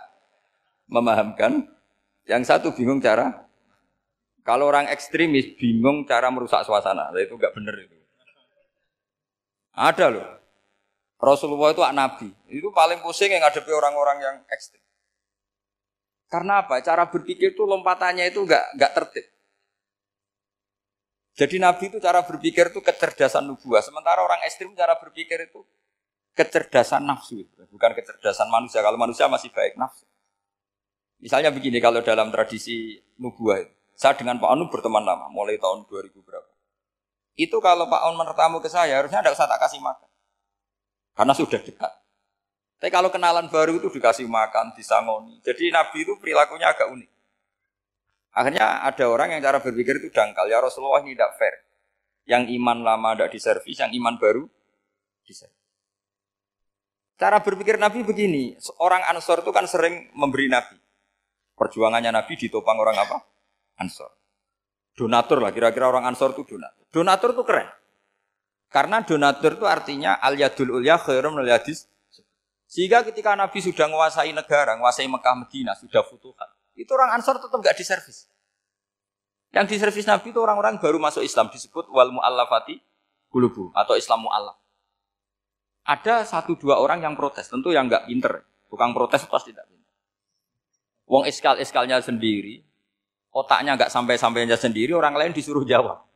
[0.87, 1.67] memahamkan,
[2.31, 3.51] yang satu bingung cara
[4.41, 7.97] kalau orang ekstremis bingung cara merusak suasana, nah, itu nggak benar itu.
[9.77, 10.27] Ada loh.
[11.21, 12.29] Rasulullah itu nabi.
[12.49, 14.81] Itu paling pusing yang ngadepi orang-orang yang ekstrim.
[16.33, 16.81] Karena apa?
[16.81, 19.27] Cara berpikir itu lompatannya itu nggak nggak tertib.
[21.41, 23.81] Jadi Nabi itu cara berpikir itu kecerdasan nubuah.
[23.81, 25.65] Sementara orang ekstrim cara berpikir itu
[26.37, 27.49] kecerdasan nafsu.
[27.73, 28.85] Bukan kecerdasan manusia.
[28.85, 30.05] Kalau manusia masih baik nafsu.
[31.17, 35.85] Misalnya begini, kalau dalam tradisi nubuah itu, saya dengan Pak Anu berteman lama, mulai tahun
[35.85, 36.49] 2000 berapa.
[37.37, 40.09] Itu kalau Pak Anu bertamu ke saya, harusnya tidak usah tak kasih makan.
[41.13, 41.93] Karena sudah dekat.
[42.81, 45.45] Tapi kalau kenalan baru itu dikasih makan, disangoni.
[45.45, 47.20] Jadi Nabi itu perilakunya agak unik.
[48.31, 50.47] Akhirnya ada orang yang cara berpikir itu dangkal.
[50.47, 51.55] Ya Rasulullah ini tidak fair.
[52.31, 54.47] Yang iman lama tidak diservis, yang iman baru
[55.27, 55.59] diservis.
[57.21, 60.79] Cara berpikir Nabi begini, orang Ansor itu kan sering memberi Nabi.
[61.53, 63.21] Perjuangannya Nabi ditopang orang apa?
[63.77, 64.09] Ansor.
[64.97, 66.85] Donatur lah, kira-kira orang Ansor itu donatur.
[66.89, 67.69] Donatur itu keren.
[68.71, 71.51] Karena donatur itu artinya al yadul ulya khairum al.
[72.71, 76.60] Sehingga ketika Nabi sudah menguasai negara, menguasai Mekah Medina, sudah futuhat.
[76.81, 78.25] Itu orang Ansor tetap nggak diservis.
[79.53, 82.81] Yang diservis Nabi itu orang-orang baru masuk Islam disebut wal mu'allafati
[83.29, 84.57] kulubu atau Islam mu'allaf.
[85.85, 88.47] Ada satu dua orang yang protes, tentu yang nggak pinter.
[88.71, 89.93] Tukang protes pasti tidak pinter.
[91.11, 92.63] Wong iskal-iskalnya sendiri,
[93.35, 96.07] otaknya nggak sampai-sampainya sendiri, orang lain disuruh jawab.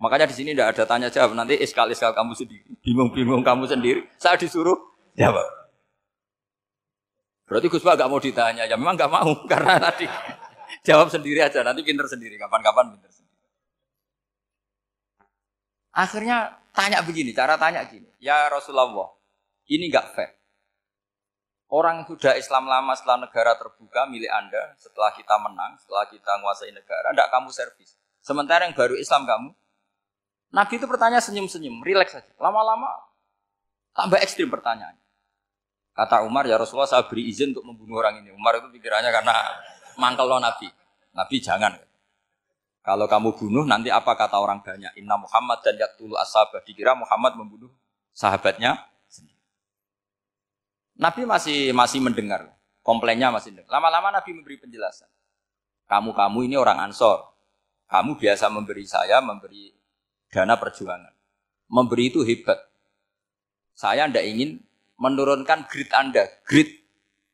[0.00, 1.36] Makanya di sini tidak ada tanya jawab.
[1.36, 4.74] Nanti iskal-iskal kamu sendiri, bingung-bingung kamu sendiri, saya disuruh
[5.12, 5.61] jawab.
[7.52, 10.08] Berarti Gus Pak gak mau ditanya, ya memang gak mau karena tadi
[10.80, 13.44] jawab sendiri aja, nanti pinter sendiri, kapan-kapan pinter sendiri.
[15.92, 18.88] Akhirnya tanya begini, cara tanya gini, ya Rasulullah,
[19.68, 20.32] ini gak fair.
[21.68, 26.72] Orang sudah Islam lama setelah negara terbuka milik Anda, setelah kita menang, setelah kita menguasai
[26.72, 28.00] negara, tidak kamu servis.
[28.24, 29.52] Sementara yang baru Islam kamu,
[30.56, 32.32] Nabi itu bertanya senyum-senyum, rileks saja.
[32.40, 33.12] Lama-lama
[33.92, 34.96] tambah ekstrim pertanyaan.
[35.92, 38.32] Kata Umar, ya Rasulullah saya beri izin untuk membunuh orang ini.
[38.32, 39.34] Umar itu pikirannya karena
[40.00, 40.68] mangkel lo Nabi.
[41.12, 41.76] Nabi jangan.
[42.82, 44.96] Kalau kamu bunuh, nanti apa kata orang banyak?
[44.98, 46.64] Inna Muhammad dan Yaktulu Ashabah.
[46.64, 47.70] Dikira Muhammad membunuh
[48.10, 48.92] sahabatnya
[51.02, 52.52] Nabi masih masih mendengar,
[52.84, 53.80] komplainnya masih mendengar.
[53.80, 55.08] Lama-lama Nabi memberi penjelasan.
[55.88, 57.32] Kamu-kamu ini orang ansor.
[57.88, 59.72] Kamu biasa memberi saya, memberi
[60.32, 61.12] dana perjuangan.
[61.68, 62.56] Memberi itu hebat.
[63.72, 64.60] Saya tidak ingin
[65.02, 66.30] menurunkan grid Anda.
[66.46, 66.70] Grid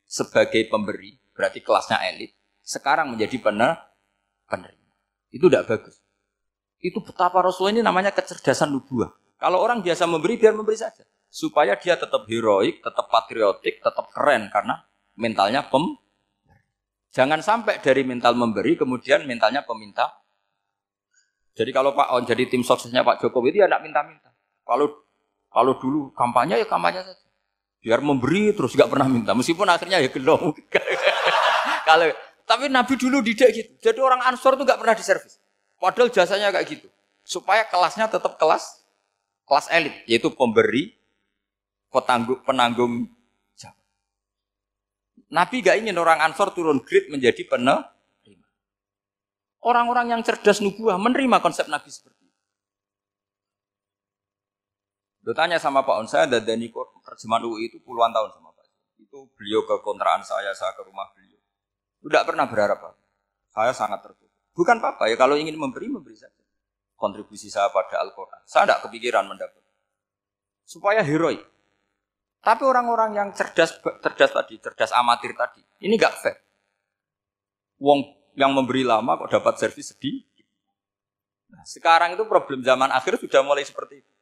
[0.09, 2.33] sebagai pemberi, berarti kelasnya elit.
[2.65, 3.77] Sekarang menjadi pener,
[4.49, 4.93] penerima.
[5.29, 6.01] Itu tidak bagus.
[6.81, 9.13] Itu betapa Rasul ini namanya kecerdasan nubuah.
[9.37, 14.49] Kalau orang biasa memberi, biar memberi saja supaya dia tetap heroik, tetap patriotik, tetap keren
[14.49, 14.81] karena
[15.21, 15.97] mentalnya pem.
[17.13, 20.09] Jangan sampai dari mental memberi kemudian mentalnya peminta.
[21.57, 24.31] Jadi kalau Pak On jadi tim suksesnya Pak Jokowi itu ya tidak minta-minta.
[24.65, 25.09] Kalau
[25.49, 27.28] kalau dulu kampanye ya kampanye saja.
[27.79, 29.33] Biar memberi terus nggak pernah minta.
[29.33, 30.55] Meskipun akhirnya ya gelong.
[31.89, 32.11] kalau
[32.49, 33.73] tapi Nabi dulu tidak gitu.
[33.79, 35.39] Jadi orang Ansor itu nggak pernah diservis.
[35.79, 36.89] Padahal jasanya kayak gitu.
[37.23, 38.79] Supaya kelasnya tetap kelas
[39.49, 40.93] kelas elit, yaitu pemberi,
[41.89, 43.09] petanggung, penanggung
[43.57, 43.81] jawab.
[45.33, 47.89] Nabi gak ingin orang Ansor turun grade menjadi penerima.
[49.59, 52.37] Orang-orang yang cerdas nubuah menerima konsep Nabi seperti itu.
[55.27, 56.71] Lo tanya sama Pak On, saya dadani
[57.19, 58.67] terjemahan UI itu puluhan tahun sama Pak.
[59.03, 61.43] Itu beliau ke kontrakan saya, saya ke rumah beliau.
[62.07, 63.03] Tidak pernah berharap apa.
[63.51, 64.31] Saya sangat tertutup.
[64.55, 66.39] Bukan apa-apa ya, kalau ingin memberi, memberi saja.
[66.99, 68.43] kontribusi saya pada Al-Quran.
[68.43, 69.63] Saya tidak kepikiran mendapat.
[70.67, 71.47] Supaya heroik.
[72.43, 76.43] Tapi orang-orang yang cerdas, cerdas tadi, cerdas amatir tadi, ini nggak fair.
[77.79, 78.03] Wong
[78.35, 80.27] yang memberi lama kok dapat servis sedih.
[81.55, 84.13] Nah, sekarang itu problem zaman akhir sudah mulai seperti itu.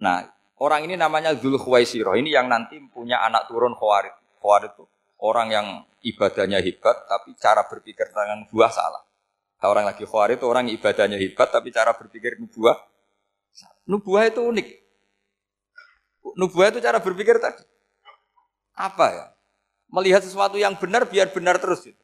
[0.00, 0.24] Nah,
[0.60, 2.14] orang ini namanya Zul Khuwaisiro.
[2.14, 4.14] Ini yang nanti punya anak turun Khawarid.
[4.38, 4.84] Khawarid itu
[5.24, 5.66] orang yang
[6.04, 9.02] ibadahnya hebat, tapi cara berpikir tentang buah salah.
[9.64, 12.76] Orang lagi Khawarid itu orang ibadahnya hebat, tapi cara berpikir nubuah.
[13.88, 14.68] Nubuah itu unik.
[16.36, 17.64] Nubuah itu cara berpikir tadi.
[18.76, 19.24] Apa ya?
[19.88, 21.86] Melihat sesuatu yang benar biar benar terus.
[21.88, 22.02] Gitu.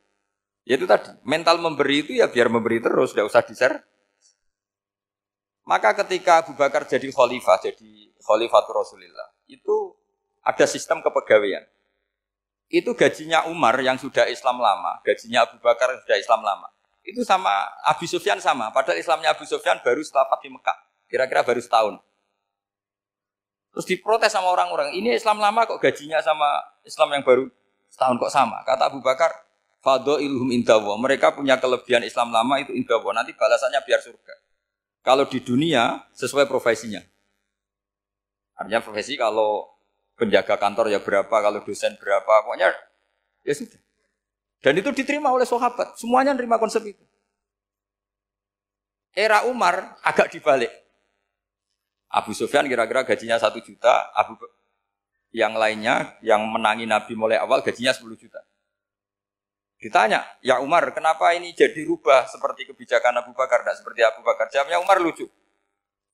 [0.65, 3.77] Ya itu tadi, mental memberi itu ya biar memberi terus, tidak usah di-share.
[5.71, 9.95] Maka ketika Abu Bakar jadi khalifah, jadi khalifah Rasulullah, itu
[10.43, 11.63] ada sistem kepegawaian.
[12.67, 16.75] Itu gajinya Umar yang sudah Islam lama, gajinya Abu Bakar yang sudah Islam lama.
[17.07, 20.75] Itu sama Abu Sufyan sama, padahal Islamnya Abu Sufyan baru setelah Fatih Mekah,
[21.07, 22.03] kira-kira baru setahun.
[23.71, 26.51] Terus diprotes sama orang-orang, ini Islam lama kok gajinya sama
[26.83, 27.47] Islam yang baru
[27.87, 28.59] setahun kok sama.
[28.67, 29.31] Kata Abu Bakar,
[29.79, 30.99] Fado ilhum indawo.
[30.99, 33.15] Mereka punya kelebihan Islam lama itu indawo.
[33.17, 34.50] Nanti balasannya biar surga.
[35.01, 37.01] Kalau di dunia sesuai profesinya.
[38.57, 39.65] Artinya profesi kalau
[40.21, 42.69] penjaga kantor ya berapa, kalau dosen berapa, pokoknya
[43.41, 43.81] ya sudah.
[44.61, 45.97] Dan itu diterima oleh sahabat.
[45.97, 47.01] Semuanya nerima konsep itu.
[49.17, 50.69] Era Umar agak dibalik.
[52.13, 54.37] Abu Sufyan kira-kira gajinya satu juta, Abu
[55.31, 58.43] yang lainnya yang menangi Nabi mulai awal gajinya 10 juta.
[59.81, 64.53] Ditanya, ya Umar, kenapa ini jadi rubah seperti kebijakan Abu Bakar, tidak seperti Abu Bakar?
[64.53, 65.25] Jawabnya Umar lucu.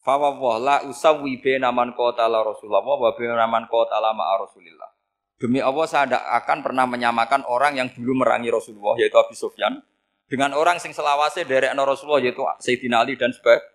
[0.07, 4.87] Fawwah la usawi bena man qatala Rasulullah wa bena man qatala ma'a Rasulillah.
[5.35, 9.83] Demi Allah saya tidak akan pernah menyamakan orang yang dulu merangi Rasulullah yaitu Abu Sufyan
[10.31, 13.66] dengan orang sing selawase dari Rasulullah yaitu Sayyidina Ali dan sebagainya.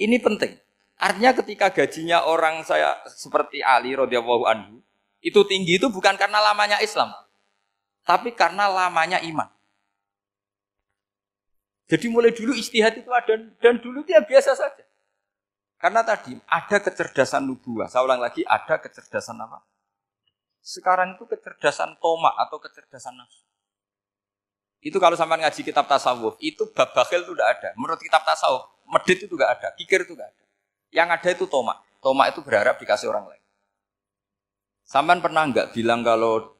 [0.00, 0.54] Ini penting.
[1.02, 4.80] Artinya ketika gajinya orang saya seperti Ali radhiyallahu anhu
[5.20, 7.12] itu tinggi itu bukan karena lamanya Islam,
[8.04, 9.48] tapi karena lamanya iman.
[11.90, 14.84] Jadi mulai dulu istihad itu ada dan dulu dia biasa saja.
[15.80, 17.88] Karena tadi ada kecerdasan nubuah.
[17.88, 19.64] Saya ulang lagi, ada kecerdasan apa?
[20.60, 23.42] Sekarang itu kecerdasan tomak atau kecerdasan nafsu.
[24.80, 27.68] Itu kalau sampai ngaji kitab tasawuf, itu bab itu tidak ada.
[27.80, 30.44] Menurut kitab tasawuf, medit itu tidak ada, kikir itu tidak ada.
[30.92, 31.78] Yang ada itu tomak.
[32.00, 33.39] Tomak itu berharap dikasih orang lain.
[34.90, 36.50] Sampai pernah nggak bilang kalau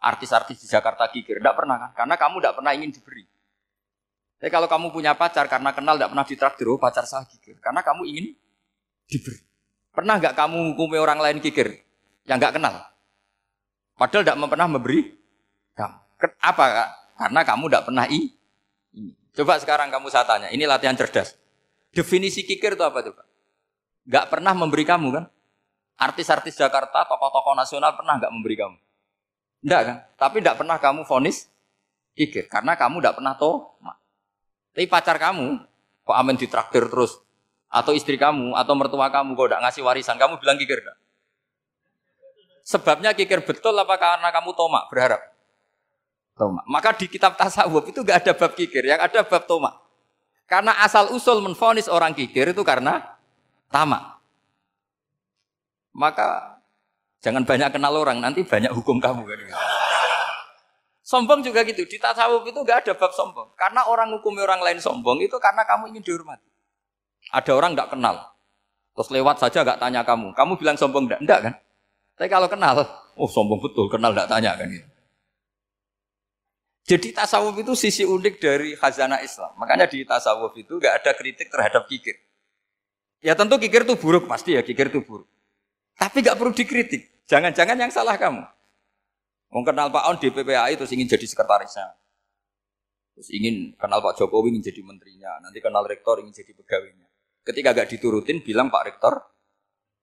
[0.00, 1.44] artis-artis di Jakarta kikir?
[1.44, 1.90] Tidak pernah kan?
[1.92, 3.28] Karena kamu tidak pernah ingin diberi.
[4.40, 7.60] Tapi kalau kamu punya pacar karena kenal tidak pernah ditraktir, oh pacar saya kikir.
[7.60, 8.32] Karena kamu ingin
[9.04, 9.44] diberi.
[9.92, 11.84] Pernah nggak kamu hukumi orang lain kikir
[12.24, 12.80] yang nggak kenal?
[14.00, 14.98] Padahal tidak pernah memberi
[15.76, 15.96] kamu.
[16.40, 16.64] Apa?
[17.20, 18.20] Karena kamu tidak pernah i.
[19.36, 21.36] Coba sekarang kamu saya tanya, ini latihan cerdas.
[21.92, 23.28] Definisi kikir itu apa coba?
[24.08, 25.24] Gak pernah memberi kamu kan?
[25.96, 28.76] Artis-artis Jakarta, tokoh-tokoh nasional pernah nggak memberi kamu?
[29.64, 29.96] Enggak kan?
[30.20, 31.48] Tapi enggak pernah kamu vonis
[32.12, 33.80] kikir karena kamu enggak pernah toh.
[34.76, 35.56] Tapi pacar kamu
[36.04, 37.16] kok amin ditraktir terus
[37.72, 40.96] atau istri kamu atau mertua kamu kok enggak ngasih warisan, kamu bilang kikir enggak?
[42.66, 45.22] Sebabnya kikir betul apa karena kamu tomak berharap?
[46.36, 46.64] Tomak.
[46.68, 49.80] Maka di kitab tasawuf itu enggak ada bab kikir, yang ada bab tomak.
[50.46, 53.18] Karena asal usul menfonis orang kikir itu karena
[53.72, 54.15] tamak.
[55.96, 56.60] Maka
[57.24, 59.38] jangan banyak kenal orang, nanti banyak hukum kamu kan.
[61.00, 61.88] Sombong juga gitu.
[61.88, 63.56] Di tasawuf itu nggak ada bab sombong.
[63.56, 66.44] Karena orang hukum orang lain sombong itu karena kamu ingin dihormati.
[67.32, 68.22] Ada orang nggak kenal,
[68.94, 70.36] terus lewat saja nggak tanya kamu.
[70.36, 71.20] Kamu bilang sombong enggak?
[71.24, 71.54] Enggak kan?
[72.16, 72.74] Tapi kalau kenal,
[73.16, 74.88] oh sombong betul, kenal nggak tanya kan gitu.
[76.86, 79.58] Jadi tasawuf itu sisi unik dari khazanah Islam.
[79.58, 82.14] Makanya di tasawuf itu nggak ada kritik terhadap kikir.
[83.18, 85.26] Ya tentu kikir itu buruk pasti ya, kikir itu buruk.
[85.96, 87.26] Tapi nggak perlu dikritik.
[87.26, 88.44] Jangan-jangan yang salah kamu.
[89.50, 91.96] Mau kenal Pak On di PPAI terus ingin jadi sekretarisnya.
[93.16, 95.40] Terus ingin kenal Pak Jokowi ingin jadi menterinya.
[95.40, 97.08] Nanti kenal rektor ingin jadi pegawainya.
[97.46, 99.22] Ketika gak diturutin bilang Pak Rektor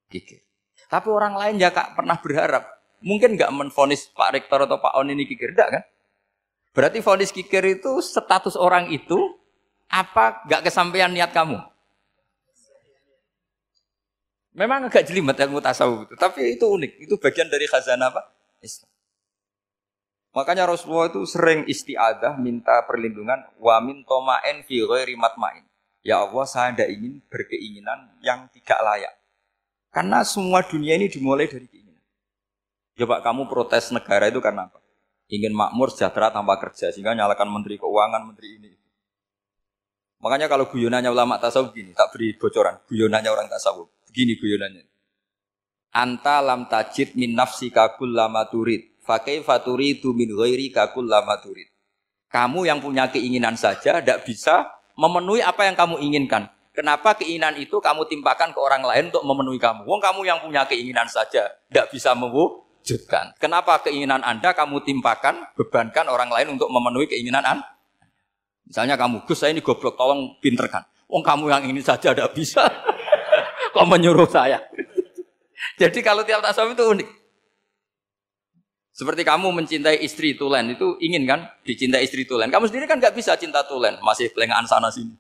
[0.08, 0.42] kikir.
[0.88, 2.64] Tapi orang lain ya kak pernah berharap.
[3.04, 5.52] Mungkin nggak menfonis Pak Rektor atau Pak On ini kikir.
[5.52, 5.84] Enggak kan?
[6.74, 9.38] Berarti fonis kikir itu status orang itu
[9.94, 11.62] apa gak kesampaian niat kamu?
[14.54, 17.10] Memang agak jelimet ilmu tasawuf itu, tapi itu unik.
[17.10, 18.22] Itu bagian dari khazanah apa?
[18.62, 18.90] Islam.
[20.34, 25.66] Makanya Rasulullah itu sering istiadah minta perlindungan wa min toma'en fi ghairi matma'in.
[26.02, 29.14] Ya Allah, saya tidak ingin berkeinginan yang tidak layak.
[29.94, 32.02] Karena semua dunia ini dimulai dari keinginan.
[32.98, 34.82] Coba kamu protes negara itu karena apa?
[35.30, 38.74] Ingin makmur sejahtera tanpa kerja sehingga nyalakan menteri keuangan, menteri ini.
[40.18, 42.82] Makanya kalau guyonannya ulama tasawuf gini, tak beri bocoran.
[42.90, 43.93] Guyonannya orang tasawuf.
[44.14, 44.86] Begini guyonannya.
[45.90, 49.02] Anta lam tajid min nafsi kakul lama turid.
[49.02, 51.66] Fakai faturi tu min ghairi kakul lama turid.
[52.30, 56.46] Kamu yang punya keinginan saja tidak bisa memenuhi apa yang kamu inginkan.
[56.78, 59.82] Kenapa keinginan itu kamu timpakan ke orang lain untuk memenuhi kamu?
[59.82, 63.34] Wong kamu yang punya keinginan saja tidak bisa mewujudkan.
[63.42, 67.66] Kenapa keinginan Anda kamu timpakan, bebankan orang lain untuk memenuhi keinginan Anda?
[68.70, 70.86] Misalnya kamu, Gus saya ini goblok, tolong pinterkan.
[71.10, 72.66] Wong kamu yang ini saja tidak bisa.
[73.74, 74.62] Kok menyuruh saya?
[75.82, 77.10] Jadi kalau tiap tasawuf itu unik.
[78.94, 82.54] Seperti kamu mencintai istri tulen itu ingin kan dicintai istri tulen.
[82.54, 85.18] Kamu sendiri kan nggak bisa cinta tulen, masih pelengahan sana sini.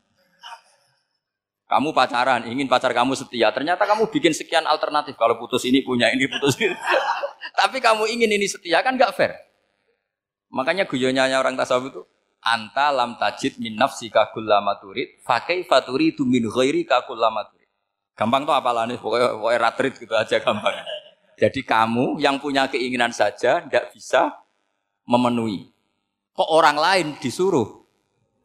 [1.65, 3.49] Kamu pacaran, ingin pacar kamu setia.
[3.49, 5.17] Ternyata kamu bikin sekian alternatif.
[5.17, 6.69] Kalau putus ini punya ini, putus ini.
[7.59, 9.33] Tapi kamu ingin ini setia kan gak fair.
[10.53, 12.01] Makanya guyonnya orang tasawuf itu
[12.45, 17.49] anta lam tajid min nafsi kullama turid fakai faturi tu min ghairi kullama.
[18.13, 20.73] Gampang tuh apalane pokoknya pokoknya ratrit gitu aja gampang.
[21.33, 24.29] Jadi kamu yang punya keinginan saja tidak bisa
[25.09, 25.73] memenuhi.
[26.37, 27.85] Kok orang lain disuruh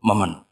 [0.01, 0.49] memenuhi.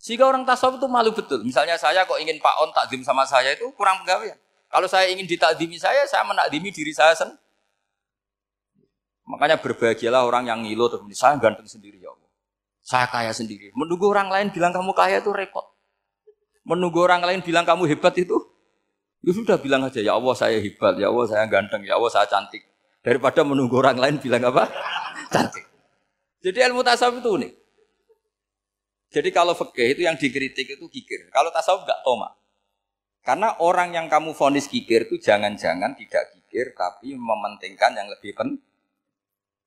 [0.00, 1.42] Sehingga orang tasawuf itu malu betul.
[1.42, 4.38] Misalnya saya kok ingin Pak On takdim sama saya itu kurang penggawean.
[4.70, 7.42] Kalau saya ingin ditakdimi saya, saya menakdimi diri saya sendiri.
[9.26, 12.30] Makanya berbahagialah orang yang ngilu terus saya ganteng sendiri ya Allah.
[12.86, 13.74] Saya kaya sendiri.
[13.74, 15.66] Menunggu orang lain bilang kamu kaya itu repot.
[16.66, 18.34] Menunggu orang lain bilang kamu hebat itu,
[19.22, 22.26] ya sudah bilang aja ya Allah saya hebat, ya Allah saya ganteng, ya Allah saya
[22.26, 22.66] cantik.
[23.06, 24.66] Daripada menunggu orang lain bilang apa?
[25.34, 25.62] cantik.
[26.42, 27.52] Jadi ilmu tasawuf itu unik.
[29.14, 31.30] Jadi kalau fikih itu yang dikritik itu kikir.
[31.30, 32.34] Kalau tasawuf nggak toma.
[33.22, 38.62] Karena orang yang kamu vonis kikir itu jangan-jangan tidak kikir tapi mementingkan yang lebih penting.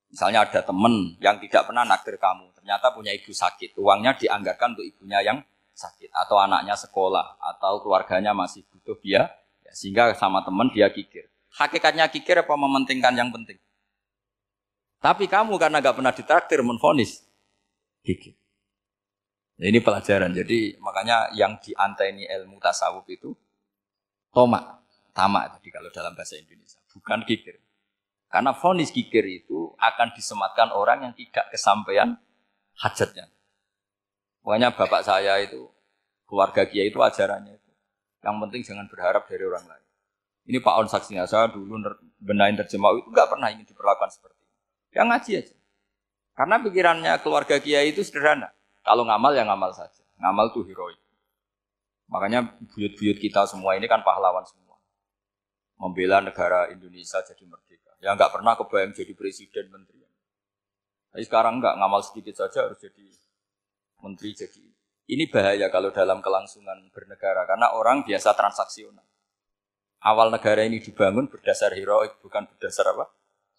[0.09, 4.87] Misalnya ada teman yang tidak pernah naktir kamu, ternyata punya ibu sakit, uangnya dianggarkan untuk
[4.87, 5.37] ibunya yang
[5.79, 9.31] sakit atau anaknya sekolah atau keluarganya masih butuh biaya,
[9.63, 11.31] ya, sehingga sama teman dia kikir.
[11.55, 13.55] Hakikatnya kikir apa mementingkan yang penting?
[14.99, 17.23] Tapi kamu karena nggak pernah ditraktir menfonis
[18.03, 18.35] kikir.
[19.59, 20.31] Nah, ini pelajaran.
[20.35, 23.31] Jadi makanya yang dianteni ilmu tasawuf itu
[24.31, 24.83] tomak,
[25.15, 27.59] tamak tadi kalau dalam bahasa Indonesia, bukan kikir.
[28.29, 32.13] Karena fonis kikir itu akan disematkan orang yang tidak kesampaian
[32.77, 33.25] hajatnya.
[34.43, 35.67] Makanya bapak saya itu
[36.29, 37.71] keluarga kiai itu ajarannya itu.
[38.23, 39.87] Yang penting jangan berharap dari orang lain.
[40.49, 41.77] Ini Pak On saksinya saya dulu
[42.17, 44.55] benain terjemah itu nggak pernah ingin diperlakukan seperti itu.
[44.97, 45.55] Yang ngaji aja.
[46.33, 48.49] Karena pikirannya keluarga kiai itu sederhana.
[48.81, 50.03] Kalau ngamal ya ngamal saja.
[50.17, 50.97] Ngamal tuh heroik.
[52.09, 54.79] Makanya buyut-buyut kita semua ini kan pahlawan semua.
[55.77, 57.93] Membela negara Indonesia jadi merdeka.
[58.01, 59.99] Ya nggak pernah kebayang jadi presiden menteri.
[61.09, 63.05] Tapi sekarang nggak ngamal sedikit saja harus jadi
[64.03, 64.63] menteri jadi.
[65.09, 69.05] Ini bahaya kalau dalam kelangsungan bernegara karena orang biasa transaksional.
[69.99, 73.09] Awal negara ini dibangun berdasar heroik bukan berdasar apa?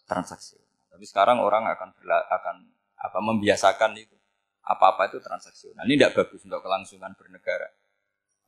[0.06, 0.88] Transaksional.
[0.88, 2.56] Tapi sekarang orang akan berla, akan
[3.00, 4.16] apa membiasakan itu
[4.64, 5.84] apa-apa itu transaksional.
[5.84, 7.68] Ini tidak bagus untuk kelangsungan bernegara.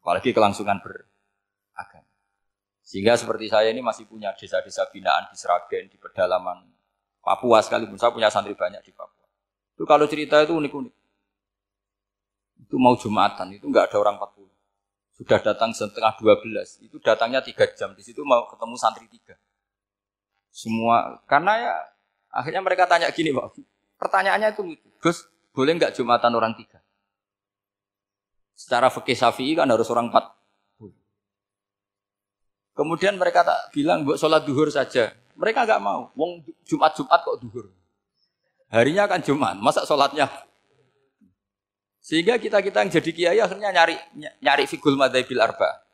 [0.01, 1.12] Apalagi kelangsungan beragama.
[2.82, 6.61] Sehingga seperti saya ini masih punya desa-desa binaan di Seragen, di pedalaman
[7.22, 7.97] Papua sekalipun.
[7.97, 9.24] Saya punya santri banyak di Papua.
[9.78, 10.95] Itu kalau cerita itu unik-unik.
[12.72, 14.48] Itu mau Jumatan, itu nggak ada orang 40.
[15.12, 16.80] Sudah datang setengah 12.
[16.88, 17.92] Itu datangnya 3 jam.
[17.92, 19.36] Di situ mau ketemu santri 3.
[20.48, 21.74] Semua, karena ya
[22.32, 23.60] akhirnya mereka tanya gini Pak.
[24.00, 24.72] Pertanyaannya itu.
[25.04, 26.80] Gus, boleh nggak Jumatan orang tiga?
[28.56, 30.32] Secara fikih Syafi'i kan harus orang empat.
[32.72, 35.12] Kemudian mereka tak bilang buat sholat duhur saja.
[35.36, 36.08] Mereka nggak mau.
[36.16, 37.68] Wong Jumat Jumat kok duhur.
[38.72, 39.60] Harinya kan Jumat.
[39.60, 40.24] Masa sholatnya?
[42.03, 43.94] Sehingga kita kita yang jadi kiai akhirnya nyari
[44.42, 45.86] nyari figul madhabil arba.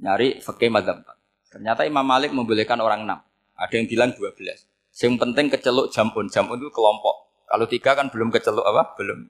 [0.00, 1.04] Nyari fikih madhab
[1.52, 3.20] Ternyata Imam Malik membolehkan orang enam.
[3.54, 4.64] Ada yang bilang dua belas.
[4.96, 6.26] Yang penting keceluk jampun.
[6.26, 7.30] Jampun itu kelompok.
[7.46, 8.96] Kalau tiga kan belum keceluk apa?
[8.98, 9.28] Belum.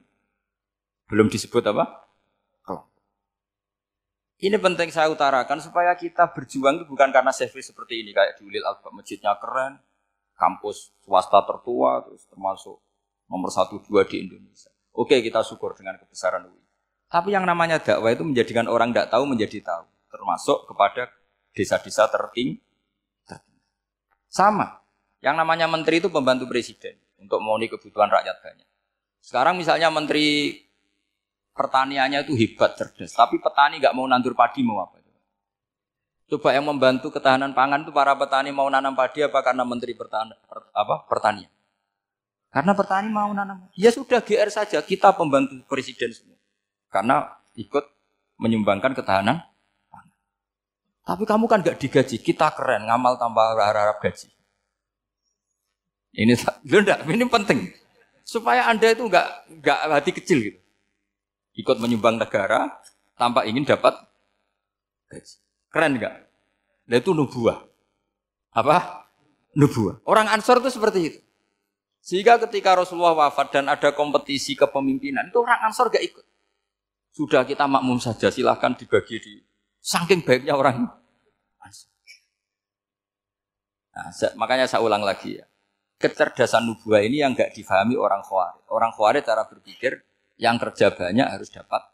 [1.05, 2.07] Belum disebut apa?
[2.65, 3.03] Kelompok.
[4.41, 8.47] Ini penting saya utarakan supaya kita berjuang itu bukan karena service seperti ini kayak di
[8.47, 9.77] Ulil Alba masjidnya keren,
[10.33, 12.81] kampus swasta tertua terus termasuk
[13.29, 14.74] nomor satu dua di Indonesia.
[14.95, 16.63] Oke kita syukur dengan kebesaran UI.
[17.11, 21.11] Tapi yang namanya dakwah itu menjadikan orang tidak tahu menjadi tahu, termasuk kepada
[21.51, 22.59] desa-desa terting.
[24.31, 24.83] Sama.
[25.19, 28.67] Yang namanya menteri itu pembantu presiden untuk memenuhi kebutuhan rakyat banyak.
[29.23, 30.59] Sekarang misalnya menteri
[31.55, 35.05] pertaniannya itu hebat cerdas, tapi petani nggak mau nandur padi mau apa?
[36.25, 40.33] Coba yang membantu ketahanan pangan itu para petani mau nanam padi apa karena menteri pertan
[40.33, 41.51] per, apa pertanian?
[42.55, 43.67] Karena petani mau nanam.
[43.75, 46.39] Ya sudah GR saja, kita pembantu presiden semua.
[46.87, 47.83] Karena ikut
[48.39, 49.43] menyumbangkan ketahanan
[51.05, 54.25] Tapi kamu kan gak digaji, kita keren, ngamal tambah harap-harap gaji.
[56.17, 56.33] Ini
[56.65, 57.59] enggak, ini penting.
[58.25, 60.59] Supaya Anda itu enggak enggak hati kecil gitu.
[61.61, 62.73] Ikut menyumbang negara
[63.19, 64.01] tanpa ingin dapat
[65.13, 65.35] gaji.
[65.69, 66.25] Keren enggak?
[66.89, 67.69] Nah itu nubuah.
[68.49, 69.05] Apa?
[69.53, 70.01] Nubuah.
[70.09, 71.19] Orang Ansor itu seperti itu.
[72.05, 76.21] Sehingga ketika Rasulullah wafat dan ada kompetisi kepemimpinan, itu orang Ansor gak ikut.
[77.09, 79.33] Sudah kita makmum saja, silahkan dibagi di
[79.81, 80.85] saking baiknya orang.
[83.95, 85.49] Nah, makanya saya ulang lagi ya.
[85.97, 88.69] Kecerdasan nubuah ini yang gak difahami orang khawarij.
[88.69, 90.05] Orang khawarij cara berpikir
[90.37, 91.89] yang kerja banyak harus dapat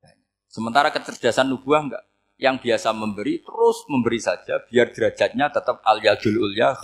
[0.00, 0.24] banyak.
[0.48, 2.04] Sementara kecerdasan nubuah enggak
[2.38, 6.78] yang biasa memberi terus memberi saja biar derajatnya tetap al yadul ulya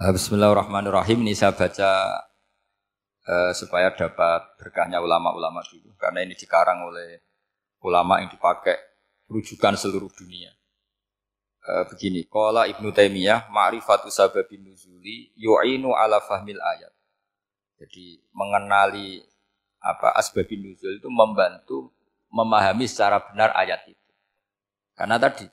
[0.00, 2.24] Bismillahirrahmanirrahim ini saya baca
[3.28, 7.20] uh, supaya dapat berkahnya ulama-ulama dulu karena ini dikarang oleh
[7.84, 8.80] ulama yang dipakai
[9.28, 10.56] rujukan seluruh dunia.
[11.68, 16.96] Uh, begini, Qala Ibnu Taimiyah ma'rifatu sababin nuzuli yu'inu ala fahmil ayat.
[17.76, 19.20] Jadi mengenali
[19.84, 21.92] apa asbabin nuzul itu membantu
[22.32, 24.10] memahami secara benar ayat itu.
[24.96, 25.44] Karena tadi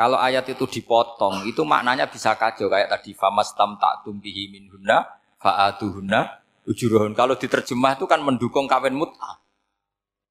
[0.00, 5.04] kalau ayat itu dipotong itu maknanya bisa kacau kayak tadi famastam ta'tum bihi minhunna
[5.36, 7.12] fa'atuhunna ujuruhun.
[7.12, 9.44] Kalau diterjemah itu kan mendukung kawin mut'ah.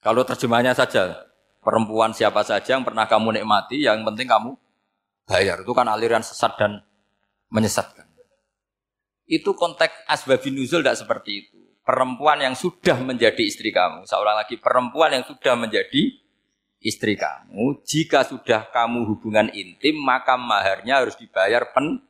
[0.02, 1.22] Kalau terjemahnya saja
[1.62, 4.58] perempuan siapa saja yang pernah kamu nikmati, yang penting kamu
[5.30, 5.62] bayar.
[5.62, 6.82] Itu kan aliran sesat dan
[7.54, 8.10] menyesatkan.
[9.30, 14.10] Itu konteks asbabin nuzul tidak seperti itu perempuan yang sudah menjadi istri kamu.
[14.10, 16.18] Seorang lagi perempuan yang sudah menjadi
[16.80, 17.84] istri kamu.
[17.84, 22.04] Jika sudah kamu hubungan intim, maka maharnya harus dibayar penuh.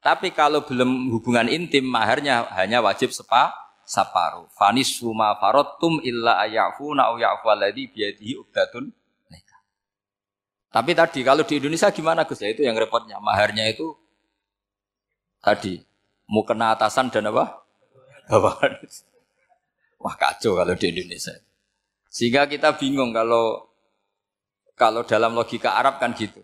[0.00, 3.52] Tapi kalau belum hubungan intim, maharnya hanya wajib sepa,
[3.84, 4.48] saparu.
[4.56, 8.94] Fanis suma farotum illa ayafu au ya'fu alladhi biyadihi ubdatun
[10.70, 12.46] Tapi tadi kalau di Indonesia gimana Gus?
[12.46, 13.18] Ya itu yang repotnya.
[13.18, 13.90] Maharnya itu
[15.42, 15.82] tadi
[16.30, 17.66] mau kena atasan dan apa?
[18.30, 18.78] bawahan.
[20.02, 21.34] Wah kacau kalau di Indonesia.
[22.10, 23.70] Sehingga kita bingung kalau
[24.74, 26.42] kalau dalam logika Arab kan gitu.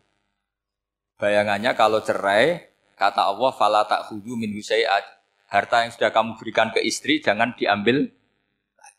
[1.18, 4.52] Bayangannya kalau cerai, kata Allah, fala tak min
[5.46, 8.10] Harta yang sudah kamu berikan ke istri jangan diambil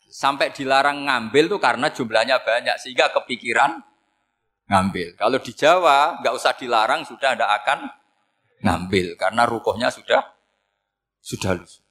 [0.07, 3.83] Sampai dilarang ngambil tuh karena jumlahnya banyak sehingga kepikiran
[4.71, 5.19] ngambil.
[5.19, 7.91] Kalau di Jawa nggak usah dilarang sudah ada akan
[8.63, 10.23] ngambil karena rukohnya sudah
[11.19, 11.83] sudah lusuh.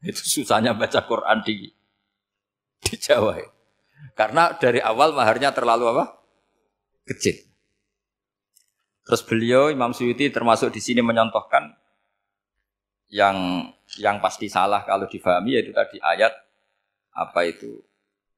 [0.00, 1.68] Itu susahnya baca Quran di
[2.78, 3.42] di Jawa.
[3.42, 3.57] Ya.
[4.14, 6.04] Karena dari awal maharnya terlalu apa?
[7.06, 7.38] Kecil.
[9.06, 11.72] Terus beliau Imam Suyuti termasuk di sini menyontohkan
[13.08, 16.28] yang yang pasti salah kalau difahami yaitu tadi ayat
[17.16, 17.80] apa itu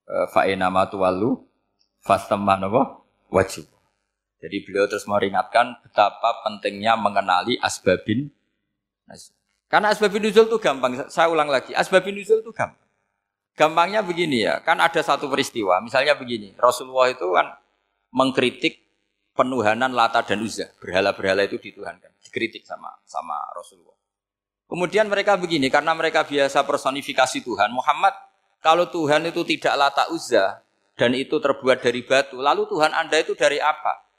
[0.07, 1.43] e, fa'ina matuwalu
[2.07, 3.03] fastaman apa
[3.35, 3.67] wajib.
[4.39, 8.31] Jadi beliau terus meringatkan betapa pentingnya mengenali asbabin
[9.71, 11.07] karena asbabun nuzul itu gampang.
[11.07, 12.90] Saya ulang lagi, asbabun nuzul itu gampang.
[13.59, 15.83] Gampangnya begini ya, kan ada satu peristiwa.
[15.85, 17.55] Misalnya begini, Rasulullah itu kan
[18.15, 18.81] mengkritik
[19.37, 20.73] penuhanan Lata dan Uzza.
[20.81, 23.97] Berhala-berhala itu dituhankan, dikritik sama sama Rasulullah.
[24.71, 27.75] Kemudian mereka begini, karena mereka biasa personifikasi Tuhan.
[27.75, 28.15] Muhammad,
[28.63, 30.63] kalau Tuhan itu tidak Lata Uzza
[30.95, 34.11] dan itu terbuat dari batu, lalu Tuhan Anda itu dari apa?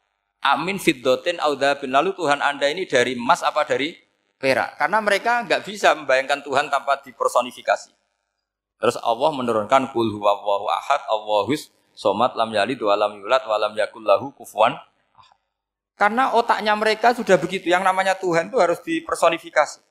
[0.42, 1.94] Amin fiddotin audabin.
[1.94, 3.94] Lalu Tuhan Anda ini dari emas apa dari
[4.42, 4.82] perak.
[4.82, 8.01] Karena mereka nggak bisa membayangkan Tuhan tanpa dipersonifikasi.
[8.82, 13.78] Terus Allah menurunkan kul huwallahu ahad, Allahus somat lam yalid wa lam yulad wa lam
[13.78, 14.74] yakul lahu kufuwan
[15.94, 17.70] Karena otaknya mereka sudah begitu.
[17.70, 19.86] Yang namanya Tuhan itu harus dipersonifikasi.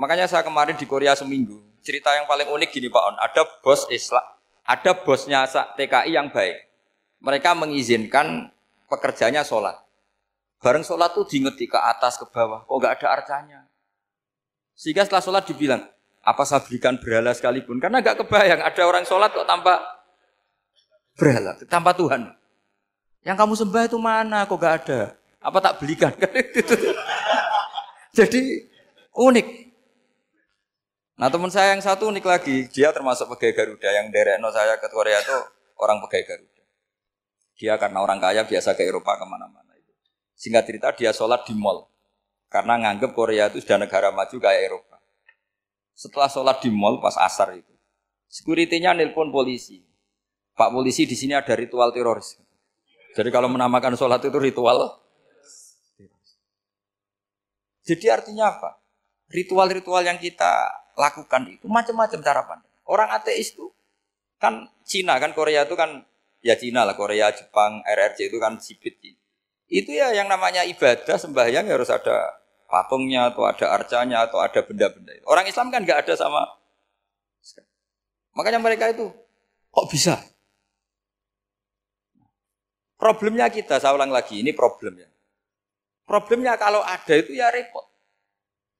[0.00, 1.60] Makanya saya kemarin di Korea seminggu.
[1.84, 3.16] Cerita yang paling unik gini Pak On.
[3.20, 4.24] Ada bos Islam,
[4.64, 6.56] ada bosnya TKI yang baik.
[7.20, 8.48] Mereka mengizinkan
[8.88, 9.76] pekerjanya sholat.
[10.62, 13.60] Bareng sholat tuh diingetik ke atas ke bawah, kok nggak ada arcanya.
[14.78, 15.82] Sehingga setelah sholat dibilang,
[16.22, 17.82] apa saya berikan berhala sekalipun?
[17.82, 19.82] Karena nggak kebayang ada orang sholat kok tanpa
[21.18, 22.30] berhala, tanpa Tuhan.
[23.22, 24.46] Yang kamu sembah itu mana?
[24.46, 25.00] Kok nggak ada?
[25.42, 26.14] Apa tak belikan?
[28.18, 28.70] Jadi
[29.18, 29.46] unik.
[31.18, 34.90] Nah teman saya yang satu unik lagi, dia termasuk pegawai Garuda yang derekno saya ke
[34.90, 35.38] Korea itu
[35.78, 36.62] orang pegawai Garuda.
[37.58, 39.62] Dia karena orang kaya biasa ke Eropa ke mana-mana.
[40.42, 41.86] Singkat cerita dia sholat di mall.
[42.50, 44.91] Karena nganggep Korea itu sudah negara maju kayak Eropa.
[45.92, 47.72] Setelah sholat di mall pas asar itu.
[48.28, 49.80] Sekuritinya nelpon polisi.
[50.52, 52.40] Pak polisi di sini ada ritual teroris.
[53.12, 55.00] Jadi kalau menamakan sholat itu ritual.
[57.82, 58.78] Jadi artinya apa?
[59.32, 62.72] Ritual-ritual yang kita lakukan itu macam-macam cara pandang.
[62.84, 63.72] Orang ateis itu
[64.42, 66.02] Kan Cina kan Korea itu kan
[66.42, 68.98] ya Cina lah Korea, Jepang, RRC itu kan sipit.
[69.70, 72.41] Itu ya yang namanya ibadah sembahyang ya harus ada
[72.72, 75.12] patungnya atau ada arcanya atau ada benda-benda.
[75.28, 76.40] Orang Islam kan nggak ada sama.
[78.32, 79.12] Makanya mereka itu
[79.68, 80.16] kok bisa?
[82.96, 85.10] Problemnya kita, saya ulang lagi, ini problemnya.
[86.06, 87.82] Problemnya kalau ada itu ya repot.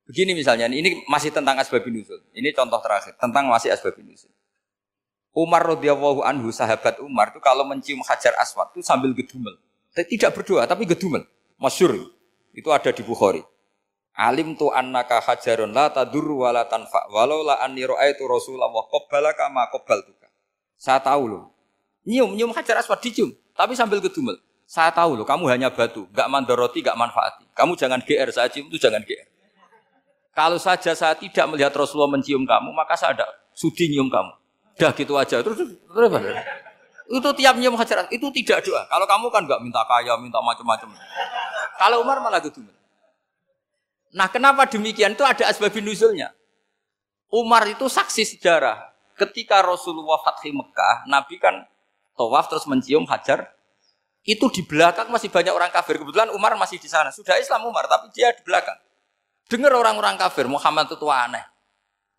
[0.07, 2.22] Begini misalnya, ini masih tentang asbabun nuzul.
[2.30, 4.30] Ini contoh terakhir tentang masih asbabun nuzul.
[5.32, 9.57] Umar radhiyallahu anhu sahabat Umar itu kalau mencium hajar aswad itu sambil gedumel.
[9.97, 11.24] Tidak berdoa tapi gedumel.
[11.57, 12.12] Masyur.
[12.53, 13.40] Itu ada di Bukhari.
[14.12, 19.48] Alim tu annaka hajarun la tadur wa la tanfa walau la anni ra'aitu Rasulullah qabbalaka
[19.48, 20.28] ma qabbaltuka.
[20.76, 21.44] Saya tahu loh.
[22.04, 24.36] Nyium nyium hajar aswad dicium tapi sambil gedumel.
[24.68, 27.44] Saya tahu loh kamu hanya batu, enggak mandoroti, enggak manfaati.
[27.56, 29.28] Kamu jangan GR saya cium itu jangan GR.
[30.32, 34.32] Kalau saja saya tidak melihat Rasulullah mencium kamu, maka saya ada sudi nyium kamu.
[34.80, 35.44] Dah gitu aja.
[35.44, 36.36] Terus, terus, terus
[37.12, 38.88] itu tiap nyium hajar itu tidak doa.
[38.88, 40.88] Kalau kamu kan nggak minta kaya, minta macam-macam.
[41.76, 42.64] Kalau Umar malah gitu.
[44.12, 45.16] Nah, kenapa demikian?
[45.16, 46.36] Itu ada asbabun nuzulnya.
[47.32, 48.92] Umar itu saksi sejarah.
[49.16, 51.64] Ketika Rasulullah Fathi Mekah, Nabi kan
[52.16, 53.48] tawaf terus mencium hajar.
[54.22, 55.98] Itu di belakang masih banyak orang kafir.
[55.98, 57.10] Kebetulan Umar masih di sana.
[57.10, 58.76] Sudah Islam Umar, tapi dia di belakang.
[59.50, 61.42] Dengar orang-orang kafir, Muhammad itu aneh.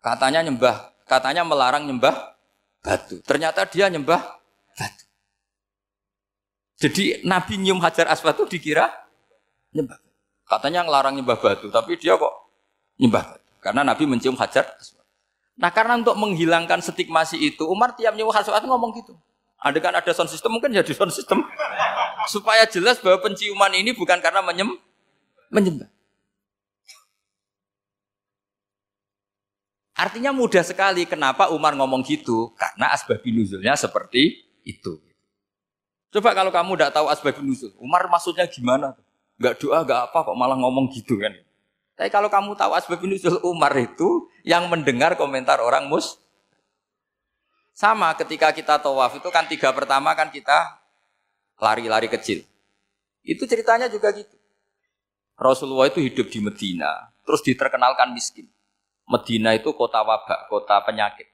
[0.04, 2.36] Katanya nyembah, katanya melarang nyembah
[2.84, 3.24] batu.
[3.24, 4.20] Ternyata dia nyembah
[4.76, 5.04] batu.
[6.84, 8.92] Jadi Nabi nyium hajar aswad itu dikira
[9.72, 10.03] nyembah.
[10.44, 12.32] Katanya ngelarang nyembah batu, tapi dia kok
[13.00, 13.50] nyembah batu.
[13.64, 14.76] Karena Nabi mencium hajar.
[15.56, 19.16] Nah karena untuk menghilangkan stigmasi itu, Umar tiap nyium hajar ngomong gitu.
[19.56, 21.40] Ada kan ada sound system, mungkin jadi sound system.
[22.34, 24.76] Supaya jelas bahwa penciuman ini bukan karena menyem,
[25.48, 25.88] menyembah.
[29.94, 34.98] Artinya mudah sekali kenapa Umar ngomong gitu karena asbabun nuzulnya seperti itu.
[36.10, 38.98] Coba kalau kamu tidak tahu asbabun nuzul, Umar maksudnya gimana?
[39.38, 41.34] Gak doa, gak apa kok malah ngomong gitu kan?
[41.94, 46.18] Tapi kalau kamu tahu asbabun nuzul Umar itu yang mendengar komentar orang mus
[47.74, 50.78] sama ketika kita tawaf itu kan tiga pertama kan kita
[51.58, 52.46] lari-lari kecil.
[53.26, 54.36] Itu ceritanya juga gitu.
[55.34, 58.46] Rasulullah itu hidup di Medina, terus diterkenalkan miskin.
[59.10, 61.26] Medina itu kota wabak, kota penyakit,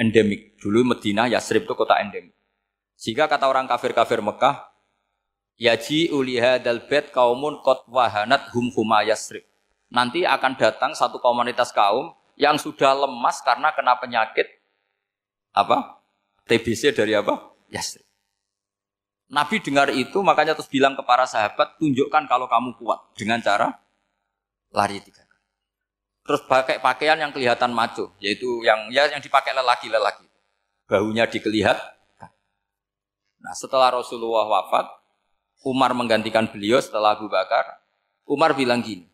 [0.00, 0.56] endemik.
[0.56, 2.32] Dulu Medina, Yasrib itu kota endemik.
[2.96, 4.71] Sehingga kata orang kafir-kafir Mekah,
[5.62, 6.58] Yaji uliha
[6.90, 9.46] bet kaumun kot wahanat hum huma Yasrib.
[9.94, 14.50] Nanti akan datang satu komunitas kaum yang sudah lemas karena kena penyakit
[15.54, 16.02] apa?
[16.50, 17.54] TBC dari apa?
[17.70, 18.02] Yasrib.
[19.30, 23.70] Nabi dengar itu makanya terus bilang ke para sahabat, tunjukkan kalau kamu kuat dengan cara
[24.74, 25.22] lari tiga
[26.22, 30.22] Terus pakai pakaian yang kelihatan maco, yaitu yang ya yang dipakai lelaki-lelaki.
[30.86, 31.78] Bahunya dikelihat.
[33.42, 35.01] Nah, setelah Rasulullah wafat,
[35.62, 37.82] Umar menggantikan beliau setelah Abu Bakar.
[38.26, 39.06] Umar bilang gini,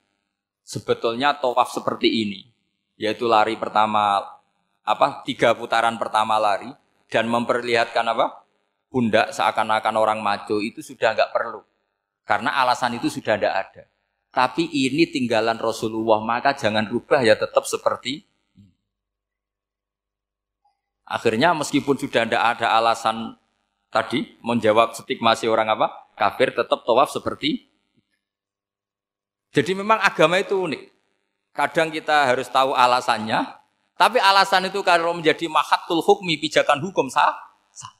[0.65, 2.49] sebetulnya tawaf seperti ini,
[3.01, 4.25] yaitu lari pertama
[4.85, 6.73] apa tiga putaran pertama lari
[7.09, 8.45] dan memperlihatkan apa
[8.89, 11.61] pundak seakan-akan orang maco itu sudah nggak perlu
[12.29, 13.85] karena alasan itu sudah tidak ada.
[14.29, 18.29] Tapi ini tinggalan Rasulullah, maka jangan rubah ya tetap seperti.
[21.09, 23.41] Akhirnya meskipun sudah tidak ada alasan
[23.89, 27.69] tadi menjawab stigmasi orang apa kafir, tetap tawaf seperti
[29.53, 30.83] jadi memang agama itu unik.
[31.57, 33.43] Kadang kita harus tahu alasannya,
[33.99, 37.35] tapi alasan itu kalau menjadi mahatul hukmi, pijakan hukum sah,
[37.73, 37.93] sah.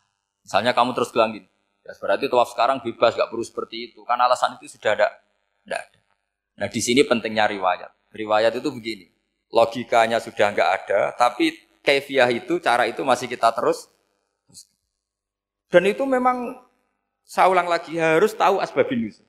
[0.45, 1.49] Misalnya kamu terus bilang gini,
[1.83, 4.05] ya berarti tawaf sekarang bebas, gak perlu seperti itu.
[4.07, 5.09] Kan alasan itu sudah ada,
[5.65, 6.01] tidak ada.
[6.63, 7.91] Nah di sini pentingnya riwayat.
[8.15, 9.11] Riwayat itu begini,
[9.53, 11.53] logikanya sudah nggak ada, tapi
[11.85, 13.91] kefiah itu, cara itu masih kita terus.
[15.69, 16.57] Dan itu memang
[17.29, 19.29] saya ulang lagi harus tahu asbabin nuzul.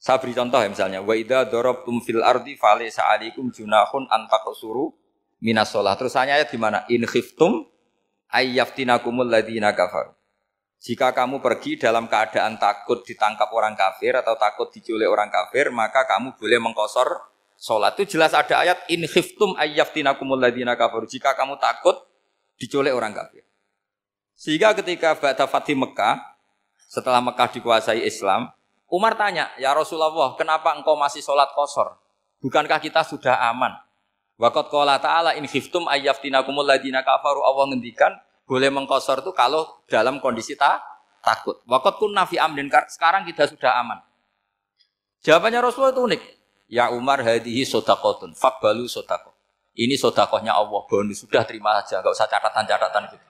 [0.00, 4.96] Saya beri contoh ya misalnya, wa idza darabtum fil ardi falaysa alaikum junahun an taqsuru
[5.44, 5.92] minas sholah.
[5.98, 6.88] Terus saya ayat di mana?
[6.88, 7.68] In khiftum
[8.32, 10.16] ayyaftinakumul ladzina kafaru.
[10.80, 16.08] Jika kamu pergi dalam keadaan takut ditangkap orang kafir atau takut diculik orang kafir, maka
[16.08, 17.20] kamu boleh mengkosor
[17.60, 17.92] sholat.
[18.00, 21.04] Itu jelas ada ayat in khiftum ayyaftinakumul ladina kafaru.
[21.04, 22.00] Jika kamu takut
[22.56, 23.44] diculik orang kafir.
[24.40, 26.16] Sehingga ketika Ba'da Fatih Mekah,
[26.88, 28.48] setelah Mekah dikuasai Islam,
[28.88, 32.00] Umar tanya, ya Rasulullah, kenapa engkau masih sholat kosor?
[32.40, 33.76] Bukankah kita sudah aman?
[34.40, 38.16] Waqat qala ta'ala in khiftum ayyaftinakumul ladina kafaru Allah ngendikan
[38.48, 40.80] boleh mengkosor itu kalau dalam kondisi tak
[41.20, 41.60] takut.
[41.68, 44.00] Waktu pun nafi amdin sekarang kita sudah aman.
[45.20, 46.22] Jawabannya Rasulullah itu unik.
[46.72, 49.36] Ya Umar hadihi sodakotun, fakbalu sodakot.
[49.76, 53.29] Ini sodakohnya Allah, bonus sudah terima saja, nggak usah catatan-catatan gitu.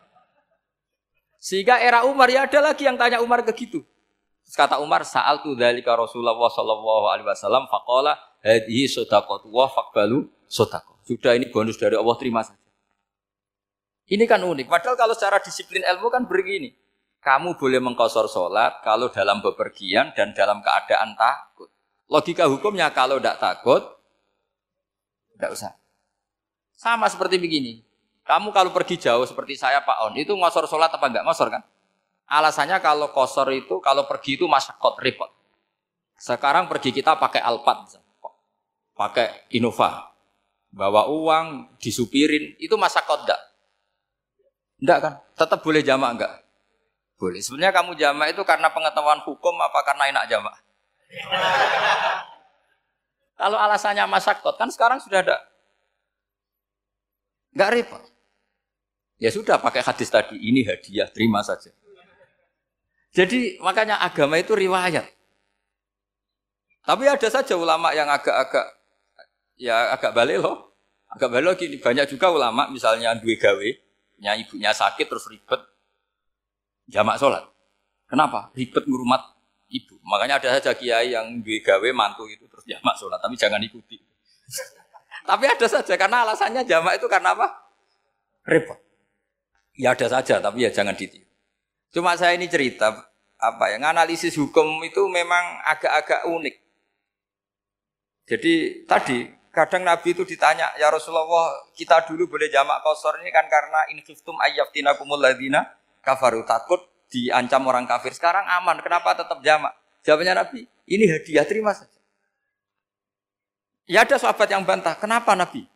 [1.41, 3.80] Sehingga era Umar ya ada lagi yang tanya Umar ke gitu.
[4.51, 11.01] kata Umar, saal tu dzalika Rasulullah sallallahu alaihi wasallam faqala hadhihi shadaqatu wa faqbalu shadaqah.
[11.09, 12.61] Sudah ini bonus dari Allah terima saja.
[14.11, 14.66] Ini kan unik.
[14.68, 16.76] Padahal kalau secara disiplin ilmu kan begini.
[17.20, 21.68] Kamu boleh mengkosor sholat kalau dalam bepergian dan dalam keadaan takut.
[22.11, 23.86] Logika hukumnya kalau tidak takut,
[25.36, 25.72] tidak usah.
[26.74, 27.84] Sama seperti begini.
[28.31, 31.26] Kamu kalau pergi jauh seperti saya Pak On, itu ngosor sholat apa enggak?
[31.26, 31.66] Ngosor kan?
[32.31, 35.35] Alasannya kalau kosor itu, kalau pergi itu masyakot, repot.
[36.14, 37.91] Sekarang pergi kita pakai Alphard,
[38.95, 40.14] pakai Innova,
[40.70, 43.41] bawa uang, disupirin, itu masyakot enggak?
[44.78, 45.14] Enggak kan?
[45.35, 46.33] Tetap boleh jamak enggak?
[47.18, 47.43] Boleh.
[47.43, 50.55] Sebenarnya kamu jamak itu karena pengetahuan hukum apa karena enak jamak?
[53.35, 55.43] Kalau alasannya masyakot, kan sekarang sudah ada.
[57.59, 58.19] Enggak repot.
[59.20, 61.68] Ya sudah pakai hadis tadi, ini hadiah, terima saja.
[63.12, 65.04] Jadi makanya agama itu riwayat.
[66.80, 68.66] Tapi ada saja ulama yang agak-agak
[69.60, 70.72] ya agak balik loh.
[71.12, 73.68] Agak balik gini, banyak juga ulama misalnya duwe gawe,
[74.24, 75.60] nya ibunya sakit terus ribet
[76.88, 77.44] jamak sholat.
[78.08, 78.48] Kenapa?
[78.56, 79.36] Ribet ngurumat
[79.68, 80.00] ibu.
[80.00, 84.00] Makanya ada saja kiai yang duwe gawe mantu itu terus jamak sholat, tapi jangan ikuti.
[85.28, 87.68] tapi ada saja karena alasannya jamak itu karena apa?
[88.48, 88.89] Repot.
[89.81, 91.24] Ya ada saja, tapi ya jangan ditiru.
[91.89, 92.93] Cuma saya ini cerita
[93.41, 96.57] apa ya, analisis hukum itu memang agak-agak unik.
[98.28, 103.51] Jadi tadi Kadang Nabi itu ditanya, ya Rasulullah, kita dulu boleh jamak kosor ini kan
[103.51, 105.66] karena in khiftum ayyaftina kumul ladina
[106.07, 106.47] kafaru.
[106.47, 106.78] Takut
[107.11, 108.14] diancam orang kafir.
[108.14, 109.74] Sekarang aman, kenapa tetap jamak?
[110.07, 111.99] Jawabnya Nabi, ini hadiah, terima saja.
[113.91, 115.66] Ya ada sahabat yang bantah, kenapa Nabi?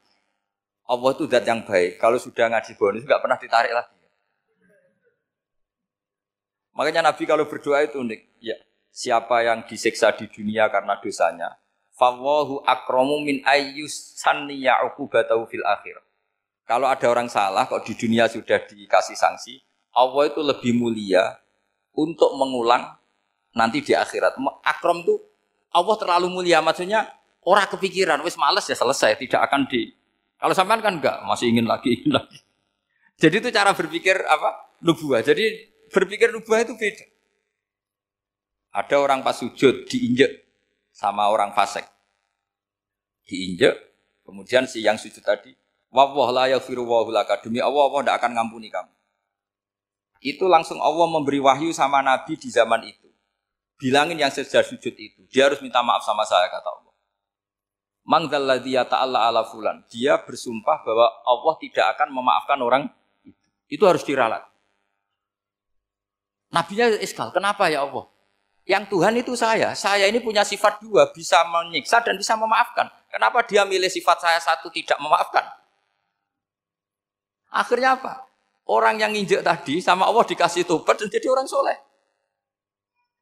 [0.85, 1.97] Allah itu zat yang baik.
[1.97, 3.95] Kalau sudah ngaji bonus nggak pernah ditarik lagi.
[6.74, 8.20] Makanya Nabi kalau berdoa itu unik.
[8.43, 8.59] Ya,
[8.91, 11.57] siapa yang disiksa di dunia karena dosanya,
[11.95, 16.03] Fawahu akromu min ayyus sanniya uqubatahu fil akhir.
[16.66, 19.62] Kalau ada orang salah kok di dunia sudah dikasih sanksi,
[19.95, 21.39] Allah itu lebih mulia
[21.95, 22.82] untuk mengulang
[23.55, 24.35] nanti di akhirat.
[24.66, 25.14] Akrom itu
[25.70, 27.07] Allah terlalu mulia maksudnya
[27.47, 29.95] orang kepikiran wis males ya selesai tidak akan di
[30.39, 32.39] kalau sampean kan enggak masih ingin lagi ingin lagi.
[33.18, 34.74] Jadi itu cara berpikir apa?
[34.82, 35.22] Nubuah.
[35.22, 37.07] Jadi berpikir nubuah itu beda.
[38.74, 40.45] Ada orang pas sujud diinjek
[40.91, 41.87] sama orang fasik.
[43.24, 43.72] Diinjek,
[44.26, 45.55] kemudian si yang sujud tadi,
[45.95, 46.82] wawah la yaghfiru
[47.14, 48.93] laka demi Allah Allah tidak akan ngampuni kamu.
[50.18, 53.09] Itu langsung Allah memberi wahyu sama Nabi di zaman itu.
[53.78, 56.84] Bilangin yang sedang sujud itu, dia harus minta maaf sama saya kata Allah.
[58.05, 59.81] Mangdalladzi ta'ala ala fulan.
[59.89, 62.83] Dia bersumpah bahwa Allah tidak akan memaafkan orang
[63.25, 63.41] itu.
[63.69, 64.45] Itu harus diralat.
[66.53, 68.07] Nabinya iskal, kenapa ya Allah?
[68.65, 69.73] Yang Tuhan itu saya.
[69.77, 72.89] Saya ini punya sifat dua, bisa menyiksa dan bisa memaafkan.
[73.13, 75.45] Kenapa dia milih sifat saya satu tidak memaafkan?
[77.53, 78.25] Akhirnya apa?
[78.65, 81.77] Orang yang nginjek tadi sama Allah dikasih tobat dan jadi orang soleh.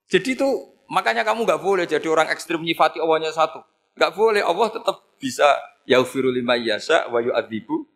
[0.07, 0.49] Jadi itu
[0.87, 3.59] makanya kamu nggak boleh jadi orang ekstrim nyifati Allahnya satu.
[3.99, 4.43] Nggak boleh.
[4.43, 5.47] Allah tetap bisa
[5.89, 7.93] yaufiru lima yasa wa yu'adzibu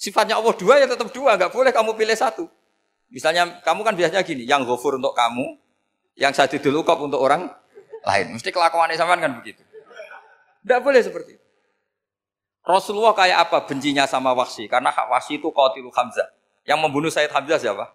[0.00, 2.48] Sifatnya Allah dua ya tetap dua, nggak boleh kamu pilih satu.
[3.12, 5.60] Misalnya kamu kan biasanya gini, yang ghafur untuk kamu,
[6.16, 7.52] yang saya dulu kok untuk orang
[8.08, 8.32] lain.
[8.32, 9.60] Mesti kelakuannya sama kan begitu.
[10.64, 11.46] Tidak boleh seperti itu.
[12.64, 14.72] Rasulullah kayak apa bencinya sama Wahsy?
[14.72, 16.32] Karena Wahsy itu qatilul Hamzah.
[16.64, 17.92] Yang membunuh Sayyid Hamzah siapa?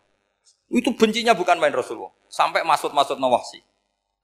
[0.69, 2.13] Itu bencinya bukan main Rasulullah.
[2.29, 3.65] Sampai masuk-masuk Wahsy.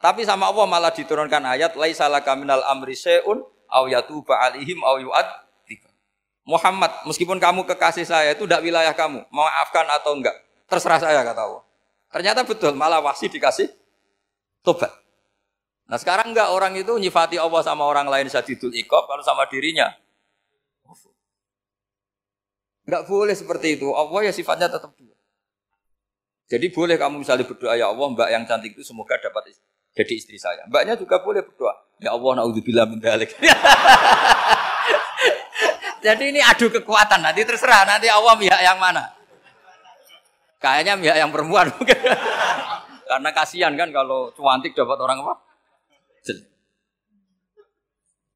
[0.01, 5.29] Tapi sama Allah malah diturunkan ayat salah minal amri syai'un aw yatuba alaihim aw yu'ad
[6.41, 10.33] Muhammad, meskipun kamu kekasih saya itu tidak wilayah kamu, maafkan atau enggak,
[10.65, 11.63] terserah saya kata Allah.
[12.09, 13.69] Ternyata betul, malah wahsi dikasih
[14.65, 14.89] tobat.
[15.85, 19.93] Nah sekarang enggak orang itu nyifati Allah sama orang lain sadidul ikob, kalau sama dirinya.
[22.89, 23.93] Enggak boleh seperti itu.
[23.93, 25.13] Allah ya sifatnya tetap dua.
[26.49, 29.53] Jadi boleh kamu misalnya berdoa, ya Allah mbak yang cantik itu semoga dapat
[29.91, 30.63] jadi istri saya.
[30.71, 31.75] Mbaknya juga boleh berdoa.
[31.99, 33.35] Ya Allah naudzubillah min dalik.
[36.05, 37.19] jadi ini adu kekuatan.
[37.19, 37.83] Nanti terserah.
[37.83, 39.11] Nanti Allah pihak yang mana.
[40.63, 41.97] Kayaknya pihak yang perempuan mungkin.
[43.11, 45.35] Karena kasihan kan kalau cuantik dapat orang apa?
[46.23, 46.47] Jelek.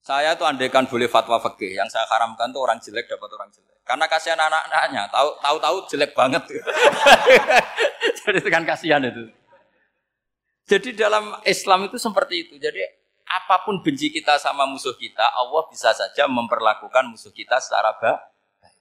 [0.04, 3.80] Saya tuh andekan boleh fatwa fikih, yang saya haramkan tuh orang jelek dapat orang jelek.
[3.88, 6.44] Karena kasihan anak-anaknya, tahu tahu tahu jelek banget.
[8.20, 9.32] Jadi itu kan kasihan itu.
[10.66, 12.54] Jadi dalam Islam itu seperti itu.
[12.58, 12.82] Jadi
[13.26, 18.22] apa pun benci kita sama musuh kita, Allah bisa saja memperlakukan musuh kita secara baik.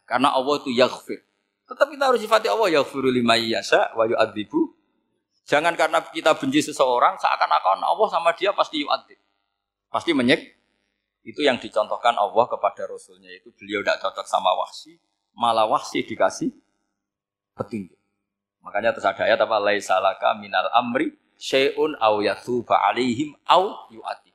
[0.04, 1.20] Karena Allah itu yaghfir.
[1.64, 4.76] Tetap kita harus sifati Allah ya lima yasa wa yu'adzibu.
[5.44, 9.16] Jangan karena kita benci seseorang seakan-akan Allah sama dia pasti yu'adzib.
[9.88, 10.40] Pasti menyek.
[11.24, 15.00] Itu yang dicontohkan Allah kepada Rasulnya itu beliau tidak cocok sama wahsi,
[15.32, 16.52] malah wahsi dikasih
[17.56, 17.96] petunjuk.
[18.60, 24.34] Makanya terus ada ayat apa laisalaka minal amri syai'un au yatuba alaihim au yu'adzib.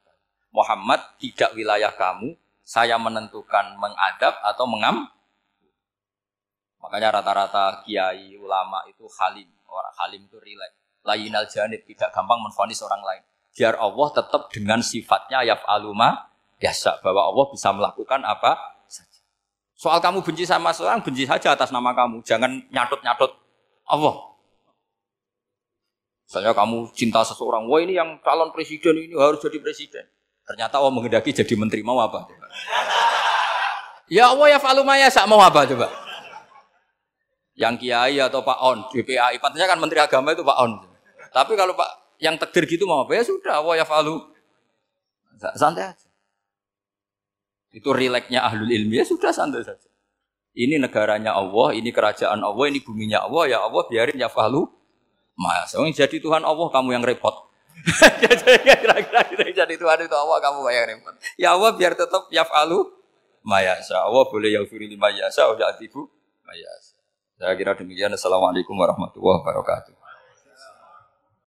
[0.50, 2.34] Muhammad tidak wilayah kamu,
[2.66, 5.06] saya menentukan mengadab atau mengam.
[6.82, 9.50] Makanya rata-rata kiai ulama itu halim.
[9.70, 10.78] Orang halim itu rileks.
[11.06, 13.24] Layinal janib tidak gampang menfonis orang lain.
[13.54, 16.30] Biar Allah tetap dengan sifatnya yaf aluma
[16.60, 19.22] biasa bahwa Allah bisa melakukan apa saja.
[19.74, 22.22] Soal kamu benci sama seorang, benci saja atas nama kamu.
[22.26, 23.32] Jangan nyatut-nyatut
[23.90, 24.16] Allah.
[26.30, 30.06] Misalnya kamu cinta seseorang, wah ini yang calon presiden ini harus jadi presiden.
[30.46, 32.30] Ternyata Allah menghendaki jadi menteri mau apa?
[34.10, 35.86] Ya Allah ya falumaya sak mau apa coba?
[37.54, 40.82] Yang kiai atau Pak On, DPAI, patutnya kan menteri agama itu Pak On.
[41.30, 44.26] Tapi kalau Pak yang takdir gitu mau apa ya sudah Allah ya falu.
[45.54, 46.10] Santai aja.
[47.70, 49.90] Itu rileknya ahlul ilmi ya sudah santai saja.
[50.58, 54.79] Ini negaranya Allah, ini kerajaan Allah, ini buminya Allah, ya Allah biarin ya falu.
[55.40, 57.48] Mas, jadi Tuhan Allah kamu yang repot.
[58.20, 59.24] Kira-kira
[59.56, 61.16] jadi Tuhan itu Allah kamu bayar repot.
[61.40, 62.92] Ya Allah biar tetap yafalu
[63.48, 64.04] mayasa.
[64.04, 66.12] Allah boleh yaufiri lima yasa, ya atibu
[66.44, 67.00] mayasa.
[67.40, 68.12] Saya kira demikian.
[68.12, 69.96] Assalamualaikum warahmatullahi wabarakatuh.